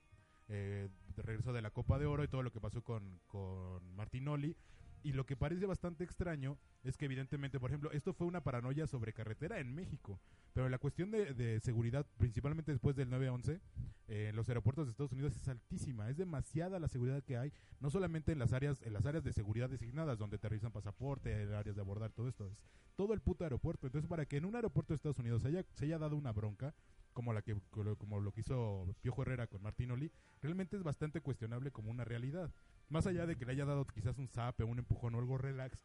[0.49, 3.95] Eh, de regreso de la Copa de Oro y todo lo que pasó con, con
[3.95, 4.57] Martinoli.
[5.03, 8.87] Y lo que parece bastante extraño es que evidentemente, por ejemplo, esto fue una paranoia
[8.87, 10.21] sobre carretera en México.
[10.53, 13.61] Pero la cuestión de, de seguridad, principalmente después del 9-11,
[14.09, 16.09] eh, en los aeropuertos de Estados Unidos es altísima.
[16.09, 19.33] Es demasiada la seguridad que hay no solamente en las áreas en las áreas de
[19.33, 22.59] seguridad designadas donde te revisan pasaporte, en áreas de abordar, todo esto es
[22.97, 23.87] todo el puto aeropuerto.
[23.87, 26.75] Entonces, para que en un aeropuerto de Estados Unidos haya, se haya dado una bronca
[27.19, 27.57] como la que
[27.99, 30.09] como, lo que hizo Piojo Herrera con Martinoli,
[30.41, 32.49] realmente es bastante cuestionable como una realidad.
[32.91, 35.77] Más allá de que le haya dado quizás un zape, un empujón o algo relax,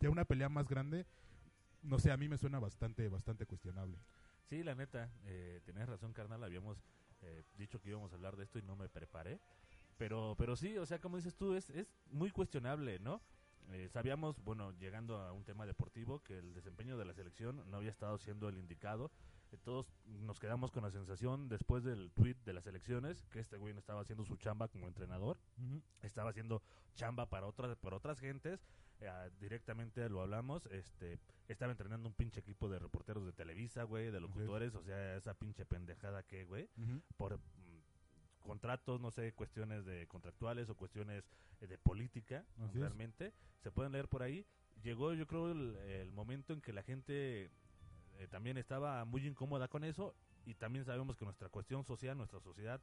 [0.00, 1.04] ya una pelea más grande,
[1.82, 3.98] no sé, a mí me suena bastante bastante cuestionable.
[4.48, 6.42] Sí, la neta, eh, tenés razón, carnal.
[6.42, 6.78] Habíamos
[7.20, 9.38] eh, dicho que íbamos a hablar de esto y no me preparé.
[9.98, 13.20] Pero, pero sí, o sea, como dices tú, es, es muy cuestionable, ¿no?
[13.72, 17.76] Eh, sabíamos, bueno, llegando a un tema deportivo, que el desempeño de la selección no
[17.76, 19.10] había estado siendo el indicado.
[19.58, 23.72] Todos nos quedamos con la sensación, después del tweet de las elecciones, que este güey
[23.74, 25.38] no estaba haciendo su chamba como entrenador
[26.02, 26.62] estaba haciendo
[26.94, 28.66] chamba para otras para otras gentes
[29.00, 34.10] eh, directamente lo hablamos este estaba entrenando un pinche equipo de reporteros de Televisa güey
[34.10, 36.68] de locutores o sea esa pinche pendejada que güey
[37.16, 37.40] por mm,
[38.40, 41.24] contratos no sé cuestiones de contractuales o cuestiones
[41.60, 42.80] eh, de política Así es.
[42.80, 43.32] realmente
[43.62, 44.44] se pueden leer por ahí.
[44.82, 47.50] Llegó yo creo el, el momento en que la gente
[48.20, 50.14] eh, también estaba muy incómoda con eso
[50.44, 52.78] y también sabemos que nuestra cuestión social, nuestra sociedad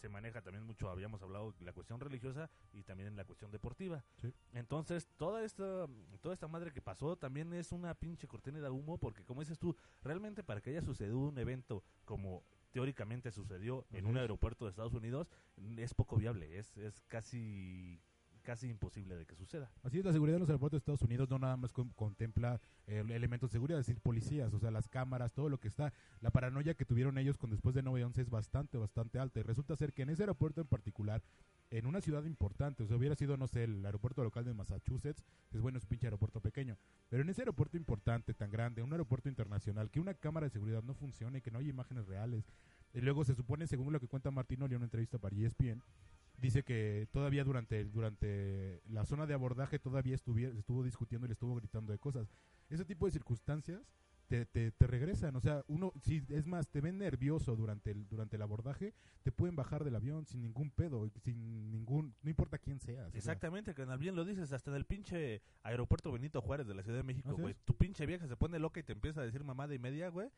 [0.00, 4.02] se maneja también mucho, habíamos hablado de la cuestión religiosa y también la cuestión deportiva.
[4.22, 4.32] Sí.
[4.54, 5.86] Entonces, toda esta
[6.22, 9.58] toda esta madre que pasó también es una pinche cortina de humo porque como dices
[9.58, 14.70] tú, realmente para que haya sucedido un evento como teóricamente sucedió en un aeropuerto de
[14.70, 15.28] Estados Unidos,
[15.76, 18.00] es poco viable, es es casi
[18.42, 19.70] casi imposible de que suceda.
[19.82, 22.60] Así es, la seguridad en los aeropuertos de Estados Unidos no nada más con- contempla
[22.86, 25.92] eh, elementos de seguridad, es decir, policías, o sea, las cámaras, todo lo que está.
[26.20, 29.40] La paranoia que tuvieron ellos con después de 9-11 es bastante, bastante alta.
[29.40, 31.22] Y resulta ser que en ese aeropuerto en particular,
[31.70, 35.24] en una ciudad importante, o sea, hubiera sido, no sé, el aeropuerto local de Massachusetts,
[35.52, 36.76] es bueno, es un pinche aeropuerto pequeño.
[37.08, 40.82] Pero en ese aeropuerto importante, tan grande, un aeropuerto internacional, que una cámara de seguridad
[40.82, 42.44] no funcione, que no hay imágenes reales.
[42.92, 45.80] Y luego se supone, según lo que cuenta Martinoli en una entrevista para ESPN,
[46.40, 51.54] dice que todavía durante durante la zona de abordaje todavía estuvo discutiendo y le estuvo
[51.54, 52.28] gritando de cosas.
[52.68, 53.80] Ese tipo de circunstancias
[54.30, 58.08] te, te, te regresan, o sea, uno, si es más, te ven nervioso durante el,
[58.08, 62.56] durante el abordaje, te pueden bajar del avión sin ningún pedo, sin ningún, no importa
[62.56, 63.12] quién seas.
[63.12, 66.98] Exactamente, canal, bien lo dices, hasta en el pinche aeropuerto Benito Juárez de la Ciudad
[66.98, 67.56] de México, güey.
[67.64, 70.28] Tu pinche vieja se pone loca y te empieza a decir mamada y media, güey.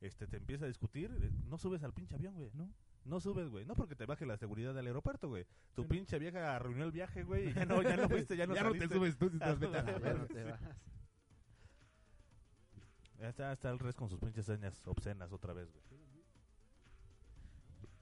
[0.00, 1.10] Este, te empieza a discutir,
[1.46, 2.50] no subes al pinche avión, güey.
[2.54, 2.72] ¿No?
[3.04, 3.64] No subes, güey.
[3.64, 5.44] No porque te baje la seguridad del aeropuerto, güey.
[5.74, 5.88] Tu Sí, no.
[5.88, 7.48] pinche vieja arruinó el viaje, güey.
[7.48, 9.50] Y ya no, ya no fuiste, ya no ya no te subes tú si Ah,
[9.50, 10.60] estás vete a la ya no te vas.
[13.18, 15.82] Ya está, está el res con sus pinches señas obscenas otra vez, güey.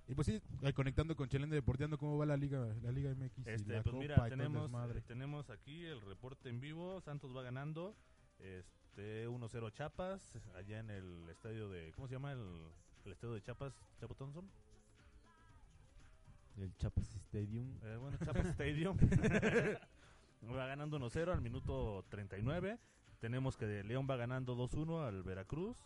[0.08, 3.38] Y pues sí, eh, conectando con Chelende Deporteando, ¿cómo va la Liga, la Liga MX?
[3.46, 4.70] y Este, la pues Copa mira, tenemos,
[5.06, 7.00] tenemos aquí el reporte en vivo.
[7.00, 7.94] Santos va ganando.
[8.40, 10.32] Este, 1-0 a Chapas.
[10.56, 11.92] Allá en el estadio de.
[11.92, 12.72] ¿Cómo se llama el,
[13.04, 13.72] el estadio de Chapas?
[14.00, 14.50] ¿Chapo Thompson?
[16.60, 17.74] El Chapas Stadium.
[17.82, 18.96] Eh, bueno, Chapas Stadium.
[20.54, 22.78] va ganando 1-0 al minuto 39.
[23.18, 25.78] Tenemos que León va ganando 2-1 al Veracruz.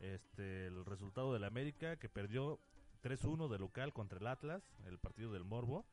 [0.00, 2.58] Este, el resultado del América que perdió
[3.02, 5.84] 3-1 de local contra el Atlas, el partido del Morbo.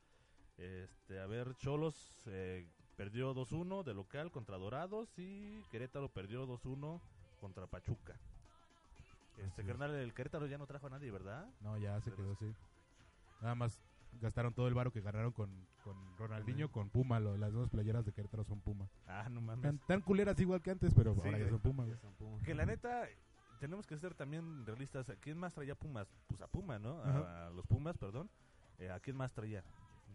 [0.56, 2.66] Este, a ver, Cholos eh,
[2.96, 7.00] perdió 2-1 de local contra Dorados y Querétaro perdió 2-1
[7.38, 8.16] contra Pachuca.
[9.36, 11.46] Este, carnal, el Querétaro ya no trajo a nadie, ¿verdad?
[11.60, 12.46] No, ya se quedó sí.
[12.46, 12.54] así.
[13.40, 13.78] Nada más
[14.20, 15.50] gastaron todo el varo que ganaron con,
[15.84, 17.18] con Ronaldinho, con Puma.
[17.20, 18.88] lo- las dos playeras de Querétaro son Puma.
[19.06, 19.62] Ah, no mames.
[19.62, 21.50] Tan, tan culeras igual que antes, pero Sí, ahora ya güey.
[21.50, 21.84] son Puma.
[21.84, 22.42] güey.
[22.42, 23.04] Que la neta,
[23.60, 25.08] tenemos que ser también realistas.
[25.10, 26.08] ¿A quién más traía Pumas?
[26.28, 27.00] Pues a Puma, ¿no?
[27.02, 27.46] A, Ajá.
[27.46, 28.28] a los Pumas, perdón.
[28.78, 29.64] Eh, ¿A quién más traía?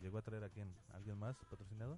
[0.02, 0.74] ¿Llegó a traer a quién?
[0.94, 1.98] ¿Alguien más patrocinado?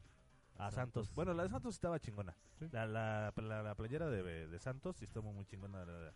[0.58, 0.74] A Santos.
[1.06, 1.16] Santos.
[1.16, 2.36] Bueno, la de Santos estaba chingona.
[2.60, 2.68] Sí.
[2.72, 5.86] La, la, la, la playera de, de Santos sí estuvo muy chingona.
[5.86, 6.14] La,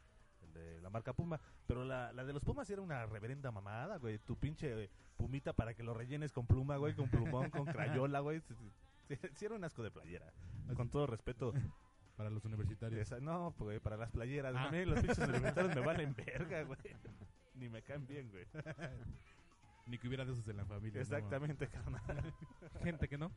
[0.53, 1.39] de la marca Puma.
[1.67, 4.19] Pero la, la de los Pumas era una reverenda mamada, güey.
[4.19, 6.93] Tu pinche pumita para que lo rellenes con pluma, güey.
[6.95, 8.41] Con plumón, con crayola, güey.
[9.35, 10.31] Sí, era un asco de playera.
[10.75, 11.53] Con todo respeto.
[12.15, 13.01] Para los universitarios.
[13.01, 14.53] Esa- no, güey, para las playeras.
[14.55, 14.69] Ah.
[14.71, 16.79] Los pinches universitarios me valen verga, güey.
[17.55, 18.45] Ni me caen bien, güey.
[19.87, 20.95] Ni que hubiera de esos en la familia.
[20.95, 21.01] ¿no?
[21.01, 22.33] Exactamente, carnal.
[22.83, 23.31] Gente que no.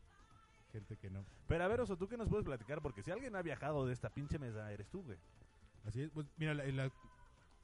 [0.71, 1.25] Gente que no.
[1.47, 2.81] Pero a ver, Oso, ¿tú qué nos puedes platicar?
[2.81, 5.17] Porque si alguien ha viajado de esta pinche mesa, eres tú, güey.
[5.87, 6.91] Así es, pues mira, la- la-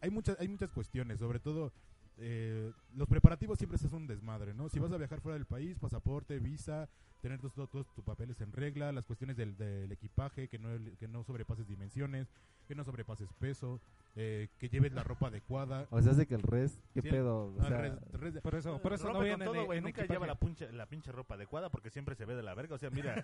[0.02, 1.72] hay muchas hay muchas cuestiones, sobre todo
[2.18, 4.70] eh, los preparativos siempre se hacen un desmadre, ¿no?
[4.70, 6.88] Si vas a viajar fuera del país, pasaporte, visa,
[7.22, 10.70] tener todos, todos, todos tus papeles en regla, las cuestiones del, del equipaje, que no,
[11.00, 12.28] que no sobrepases dimensiones,
[12.68, 13.82] que no sobrepases peso,
[14.16, 15.88] eh, que lleves la ropa adecuada.
[15.90, 17.46] O sea, hace que el res, ¿qué Sí, pedo?
[17.48, 20.14] O No, sea, res- res- Por eso, por eso no viene todo, en Nunca equipaje.
[20.14, 22.76] lleva la, punche- la pinche ropa adecuada porque siempre se ve de la verga.
[22.76, 23.16] O sea, mira,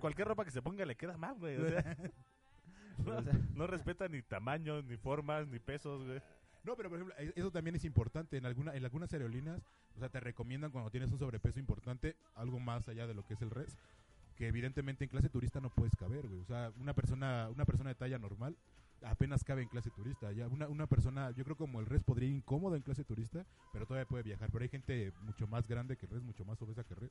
[0.00, 1.56] cualquier ropa que se ponga le queda mal, güey.
[1.58, 1.84] O sea,
[3.04, 6.20] pero, o sea, no respeta ni tamaños, ni formas, ni pesos, güey.
[6.64, 8.36] No, pero por ejemplo, eh, eso también es importante.
[8.36, 9.62] En, alguna, en algunas aerolíneas,
[9.94, 13.34] o sea, te recomiendan cuando tienes un sobrepeso importante, algo más allá de lo que
[13.34, 13.78] es el res,
[14.36, 16.40] que evidentemente en clase turista no puedes caber, güey.
[16.40, 18.56] O sea, una persona, una persona de talla normal
[19.02, 20.32] apenas cabe en clase turista.
[20.32, 23.44] Ya una, una persona, yo creo como el res podría ir incómoda en clase turista,
[23.72, 24.50] pero todavía puede viajar.
[24.50, 27.10] Pero hay gente mucho más grande que el res, mucho más obesa que el res.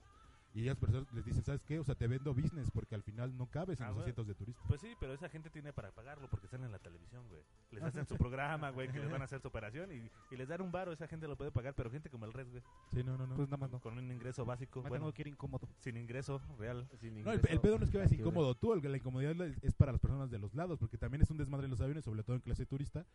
[0.53, 1.79] Y ellas personas les dicen, ¿sabes qué?
[1.79, 4.35] O sea, te vendo business porque al final no cabes en Ah, los asientos de
[4.35, 4.61] turista.
[4.69, 7.41] Pues sí, pero esa gente tiene para pagarlo porque están en la televisión, güey.
[7.71, 10.47] Les hacen su programa, güey, que les van a hacer su operación y, y les
[10.47, 10.93] dan un varo.
[10.93, 12.63] Esa gente lo puede pagar, pero gente como el Red, güey.
[12.93, 13.35] Sí, no, no, no.
[13.35, 13.81] Pues nada más no.
[13.81, 15.67] con un ingreso básico, Me bueno, que ir incómodo.
[15.79, 16.87] sin ingreso real.
[17.01, 19.73] No, el, el pedo no es que vayas incómodo tú, el- la incomodidad es- es
[19.75, 22.23] para las personas de los lados, porque también es un desmadre en los aviones, sobre
[22.23, 23.05] todo en clase turista,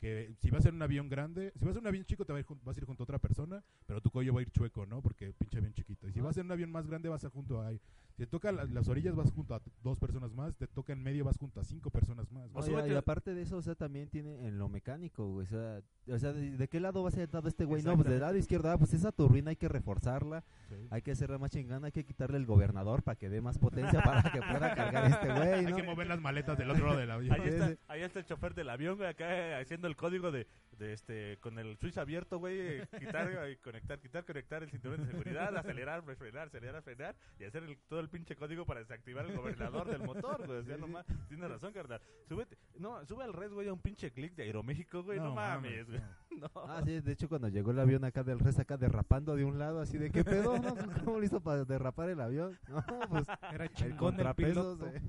[0.00, 2.38] que si vas en un avión grande, si vas en un avión chico te va
[2.38, 4.50] a ir vas a ir junto a otra persona, pero tu cuello va a ir
[4.52, 5.02] chueco, ¿no?
[5.02, 6.06] Porque pinche avión chiquito.
[6.08, 7.70] Y si vas en un avión más grande vas a junto a...
[7.72, 11.00] Si te toca la- las orillas vas junto a dos personas más, te toca en
[11.02, 12.48] medio vas junto a cinco personas más.
[12.52, 15.46] O súbete- y aparte de eso, o sea, también tiene en lo mecánico, güey.
[15.46, 15.80] O sea,
[16.12, 17.82] o sea ¿de, de qué lado va a ser dado este güey?
[17.84, 20.74] No, pues del lado izquierdo, ah, pues esa turbina hay que reforzarla, Sí.
[20.90, 24.02] hay que hacerla más chingana, hay que quitarle el gobernador para que dé más potencia
[24.02, 27.10] para que pueda cargar este güey, Hay que mover las maletas del otro lado del
[27.10, 27.40] avión.
[27.40, 30.46] Ahí está, ahí está el chofer del avión, güey, acá eh, haciendo el código de,
[30.78, 35.06] de este, con el switch abierto, güey, quitar y conectar, quitar, conectar el cinturón de
[35.10, 39.36] seguridad, acelerar, frenar, acelerar, frenar y hacer el- todo el pinche código para desactivar el
[39.36, 40.58] gobernador del motor, güey.
[40.58, 40.92] O sea, Sí, no sí.
[40.92, 42.00] ma- tienes razón, carnal.
[42.28, 45.34] Súbete, no, sube al red, güey, a un pinche clic de Aeroméxico, güey, no, No
[45.34, 46.00] mames, güey.
[46.38, 46.48] No.
[46.54, 49.58] Ah, sí, de hecho cuando llegó el avión acá del res acá derrapando de un
[49.58, 50.76] lado, así de qué pedo, ¿no?
[51.04, 52.56] ¿Cómo lo hizo para derrapar el avión?
[52.68, 55.02] No, pues Era el el contrapeso se-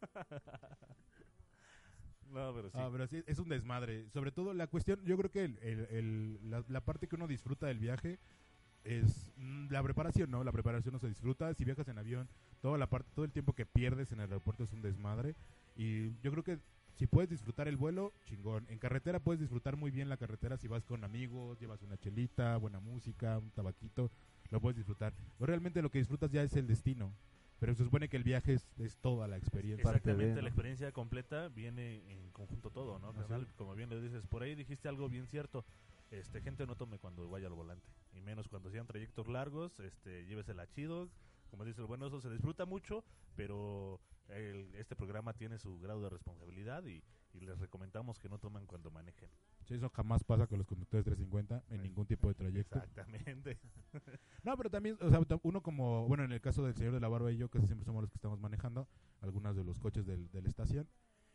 [2.32, 2.78] No, pero sí.
[2.78, 4.08] Ah, pero sí, es un desmadre.
[4.10, 7.26] Sobre todo la cuestión, yo creo que el- el- el- la, la parte que uno
[7.28, 8.18] disfruta del viaje
[8.84, 10.42] es mm, la preparación, ¿no?
[10.42, 11.52] La preparación no se disfruta.
[11.54, 12.28] Si viajas en avión,
[12.60, 15.34] toda la parte, todo el tiempo que pierdes en el aeropuerto es un desmadre.
[15.76, 16.58] Y yo creo que
[16.96, 18.66] si puedes disfrutar el vuelo, chingón.
[18.68, 22.56] En carretera puedes disfrutar muy bien la carretera si vas con amigos, llevas una chelita,
[22.56, 24.10] buena música, un tabaquito,
[24.50, 25.12] lo puedes disfrutar.
[25.38, 27.12] Pero realmente lo que disfrutas ya es el destino.
[27.62, 29.84] Pero se supone que el viaje es, es toda la experiencia.
[29.88, 30.42] de, Exactamente, ¿no?
[30.42, 33.12] la experiencia completa viene en conjunto todo, ¿no?
[33.14, 33.46] Carnal?
[33.56, 35.64] Como bien lo dices, por ahí dijiste algo bien cierto.
[36.10, 40.26] Este, gente no tome cuando vaya al volante, y menos cuando sean trayectos largos, este,
[40.26, 41.08] llévesela chido.
[41.52, 43.04] Como dice el bueno, eso se disfruta mucho,
[43.36, 47.04] pero el- este programa tiene su grado de responsabilidad y,
[47.34, 49.28] y les recomendamos que no tomen cuando manejen.
[49.64, 52.78] Sí, eso jamás pasa con los conductores 350 en ningún tipo de trayecto.
[52.78, 53.58] Exactamente.
[54.42, 57.08] No, pero también, o sea, uno como, bueno, en el caso del señor de la
[57.08, 58.88] barba y yo, casi siempre somos los que estamos manejando
[59.20, 60.88] algunos de los coches del, de la estación.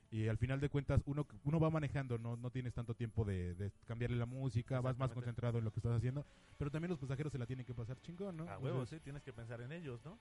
[0.10, 3.56] Y al final de cuentas, uno, uno va manejando, no, no tienes tanto tiempo de,
[3.56, 6.26] de cambiarle la música, vas más concentrado en lo que estás haciendo.
[6.58, 8.44] Pero también los pasajeros se la tienen que pasar chingón, ¿no?
[8.44, 10.18] A huevo, Entonces, sí, tienes que pensar en ellos, ¿no?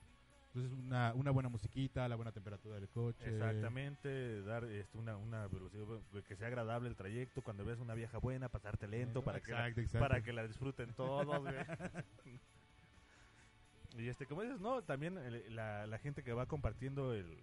[0.56, 3.28] Entonces, una, una buena musiquita, la buena temperatura del coche.
[3.28, 7.42] Exactamente, dar este, una, una velocidad güey, que sea agradable el trayecto.
[7.42, 10.94] Cuando ves una vieja buena, pasarte lento para que, la, Exacto, para que la disfruten
[10.94, 11.26] todos.
[13.98, 17.36] y este, como dices, no, también el- la, la gente que va compartiendo el,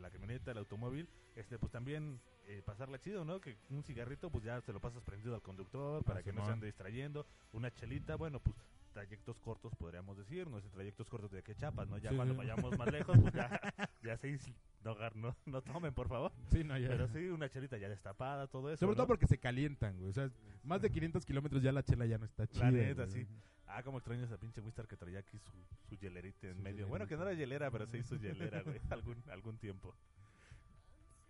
[0.00, 2.18] la camioneta, el automóvil, este, pues también
[2.48, 3.40] eh, pasarla chido, ¿no?
[3.40, 6.40] Que un cigarrito, pues ya se lo pasas prendido al conductor para Ah, que no
[6.40, 6.46] Simón.
[6.48, 7.24] se ande distrayendo.
[7.52, 8.56] Una chelita, bueno, pues
[8.92, 11.98] trayectos cortos podríamos decir, no sé, trayectos cortos de que chapas, ¿no?
[11.98, 12.38] Ya Sí, cuando sí.
[12.38, 13.48] vayamos más lejos, pues ya,
[14.02, 14.50] ya seis,
[14.84, 16.32] no, no, no tomen, por favor.
[16.50, 16.88] Sí, no, ya.
[16.88, 18.80] Pero sí, una chelita ya destapada, todo eso.
[18.84, 20.10] Sobre todo porque se calientan, güey.
[20.10, 20.30] O sea,
[20.64, 22.64] más de 500 kilómetros ya la chela ya no está chida.
[22.64, 23.26] La neta, sí.
[23.66, 25.50] Ah, como extraño esa pinche Wister que traía aquí su,
[25.88, 26.86] su hielerita en Su medio.
[26.88, 29.94] Bueno, que no era hielera, pero se hizo hielera, güey, algún, algún tiempo.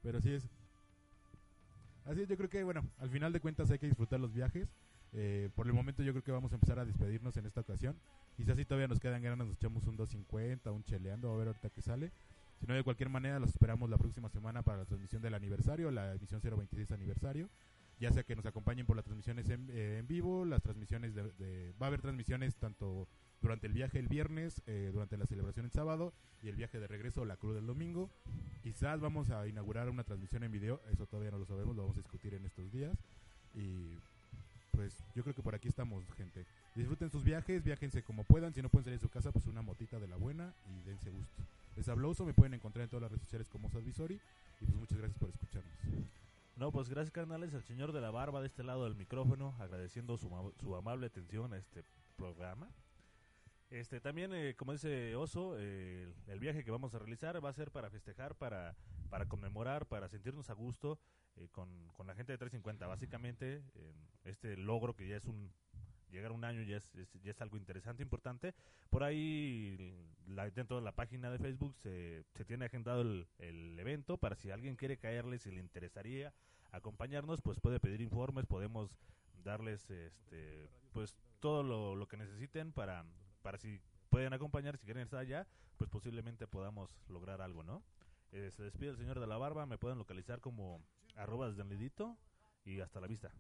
[0.03, 0.49] Pero así es.
[2.05, 4.69] Así es, yo creo que, bueno, al final de cuentas hay que disfrutar los viajes.
[5.15, 7.97] Eh, por el momento yo creo que vamos a empezar a despedirnos en esta ocasión.
[8.37, 11.71] Quizás si todavía nos quedan ganas, nos echamos un 250, un cheleando, a ver ahorita
[11.71, 12.13] que sale.
[12.61, 15.91] Si no, de cualquier manera, los esperamos la próxima semana para la transmisión del aniversario,
[15.91, 17.49] la emisión 026 aniversario.
[17.99, 21.25] Ya sea que nos acompañen por las transmisiones en, eh, en vivo, las transmisiones de,
[21.33, 23.07] de- Va a haber transmisiones tanto
[23.41, 26.87] durante el viaje el viernes, eh, durante la celebración el sábado y el viaje de
[26.89, 28.11] regreso, la cruz del domingo.
[28.63, 31.97] Quizás vamos a inaugurar una transmisión en video, eso todavía no lo sabemos, lo vamos
[31.97, 32.97] a discutir en estos días.
[33.55, 33.99] Y
[34.73, 36.45] pues yo creo que por aquí estamos, gente.
[36.75, 39.63] Disfruten sus viajes, viajense como puedan, si no pueden salir de su casa, pues una
[39.63, 41.43] motita de la buena y dense gusto.
[41.77, 44.75] Les hablo Oso, me pueden encontrar en todas las redes sociales como Osasvisori y pues
[44.75, 45.73] muchas gracias por escucharnos.
[46.57, 50.17] No, pues gracias, carnales, al señor de la barba de este lado del micrófono, agradeciendo
[50.17, 50.29] su,
[50.61, 51.83] su amable atención a este
[52.17, 52.69] programa.
[53.71, 57.55] Este, también, eh, como dice Oso, el, el viaje que vamos a realizar va a
[57.55, 58.77] ser para festejar, para,
[59.09, 60.99] para conmemorar, para sentirnos a gusto
[61.37, 62.87] eh, con, con la gente de 350.
[62.87, 63.93] Básicamente, eh,
[64.25, 65.53] este logro que ya es un
[66.11, 68.55] llegar un año ya es, es- ya es algo interesante, importante.
[68.91, 69.77] Por ahí,
[70.27, 74.37] la- dentro de la página de Facebook se, se tiene agendado el, el evento para
[74.37, 76.33] si alguien quiere caerle, si le interesaría
[76.71, 78.91] acompañarnos, pues puede pedir informes, podemos
[79.43, 83.05] darles este pues todo lo, lo que necesiten para,
[83.43, 83.81] para si
[84.11, 85.47] pueden acompañar, si quieren estar allá,
[85.79, 87.83] pues posiblemente podamos lograr algo, ¿no?
[88.33, 90.81] Eh, se despide el señor de la barba, me pueden localizar como
[91.17, 91.93] arroba desde el
[92.65, 93.31] y hasta la vista.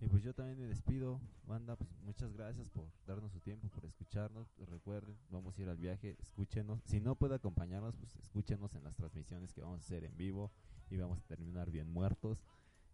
[0.00, 3.84] Y pues yo también me despido, banda, pues muchas gracias por darnos su tiempo, por
[3.84, 4.46] escucharnos.
[4.58, 6.82] Recuerden, vamos a ir al viaje, escúchenos.
[6.84, 10.52] Si no puede acompañarnos, pues escúchenos en las transmisiones que vamos a hacer en vivo
[10.90, 12.44] y vamos a terminar bien muertos.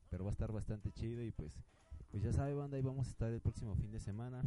[0.09, 1.61] Pero va a estar bastante chido y pues
[2.11, 4.43] Pues ya sabe, banda, ahí vamos a estar el próximo fin de semana.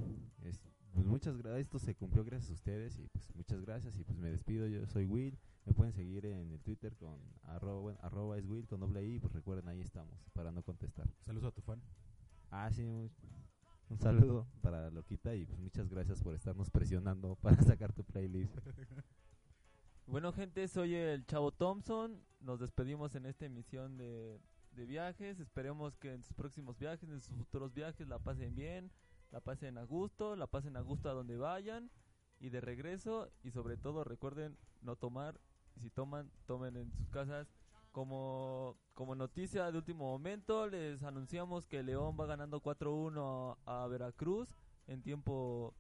[0.94, 4.18] Pues muchas gracias, esto se cumplió gracias a ustedes y pues muchas gracias y pues
[4.18, 8.46] me despido, yo soy Will, me pueden seguir en el Twitter con arroba, arroba es
[8.46, 11.08] Will con doble I, pues recuerden ahí estamos para no contestar.
[11.22, 11.82] Saludos a tu fan.
[12.52, 13.12] Ah, sí, un,
[13.90, 18.58] un saludo para Loquita y pues muchas gracias por estarnos presionando para sacar tu playlist.
[20.10, 22.24] Bueno, gente, soy el Chavo Thompson.
[22.40, 24.40] Nos despedimos en esta emisión de,
[24.72, 25.38] de viajes.
[25.42, 28.90] Esperemos que en sus próximos viajes, en sus futuros viajes, la pasen bien,
[29.32, 31.90] la pasen a gusto, la pasen a gusto a donde vayan
[32.40, 33.30] y de regreso.
[33.44, 35.40] Y sobre todo, recuerden no tomar.
[35.76, 37.48] Y si toman, tomen en sus casas.
[37.92, 43.88] Como, como noticia de último momento, les anunciamos que León va ganando 4-1 a, a
[43.88, 44.50] Veracruz
[44.86, 45.74] en tiempo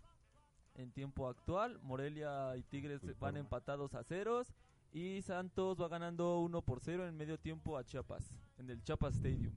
[0.78, 1.80] en tiempo actual.
[1.82, 4.54] Morelia y Tigres Uy, van empatados a ceros.
[4.94, 9.16] Y Santos va ganando 1 por 0 en medio tiempo a Chiapas, en el Chiapas
[9.16, 9.54] Stadium.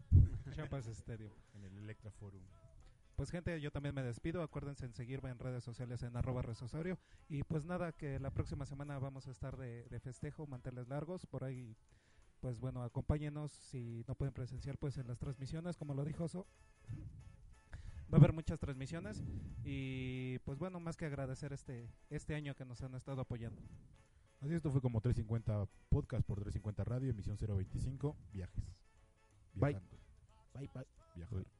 [0.53, 1.33] Chiapas Stadium.
[1.55, 2.43] En el Electra Forum.
[3.21, 4.43] Pues gente, yo también me despido.
[4.43, 6.99] Acuérdense en seguirme en redes sociales en arroba resosorio.
[7.29, 11.27] Y pues nada, que la próxima semana vamos a estar de, de festejo, manteles largos.
[11.27, 11.77] Por ahí,
[12.41, 13.53] pues bueno, acompáñenos.
[13.53, 16.47] Si no pueden presenciar, pues en las transmisiones, como lo dijo Oso.
[18.11, 19.23] Va a haber muchas transmisiones.
[19.65, 23.61] Y pues bueno, más que agradecer este, este año que nos han estado apoyando.
[24.41, 28.65] Así esto fue como 350 podcast por 350 radio, emisión 025, viajes.
[29.53, 29.73] Bye.
[29.73, 29.99] Viajando.
[30.55, 31.60] Bye, bye.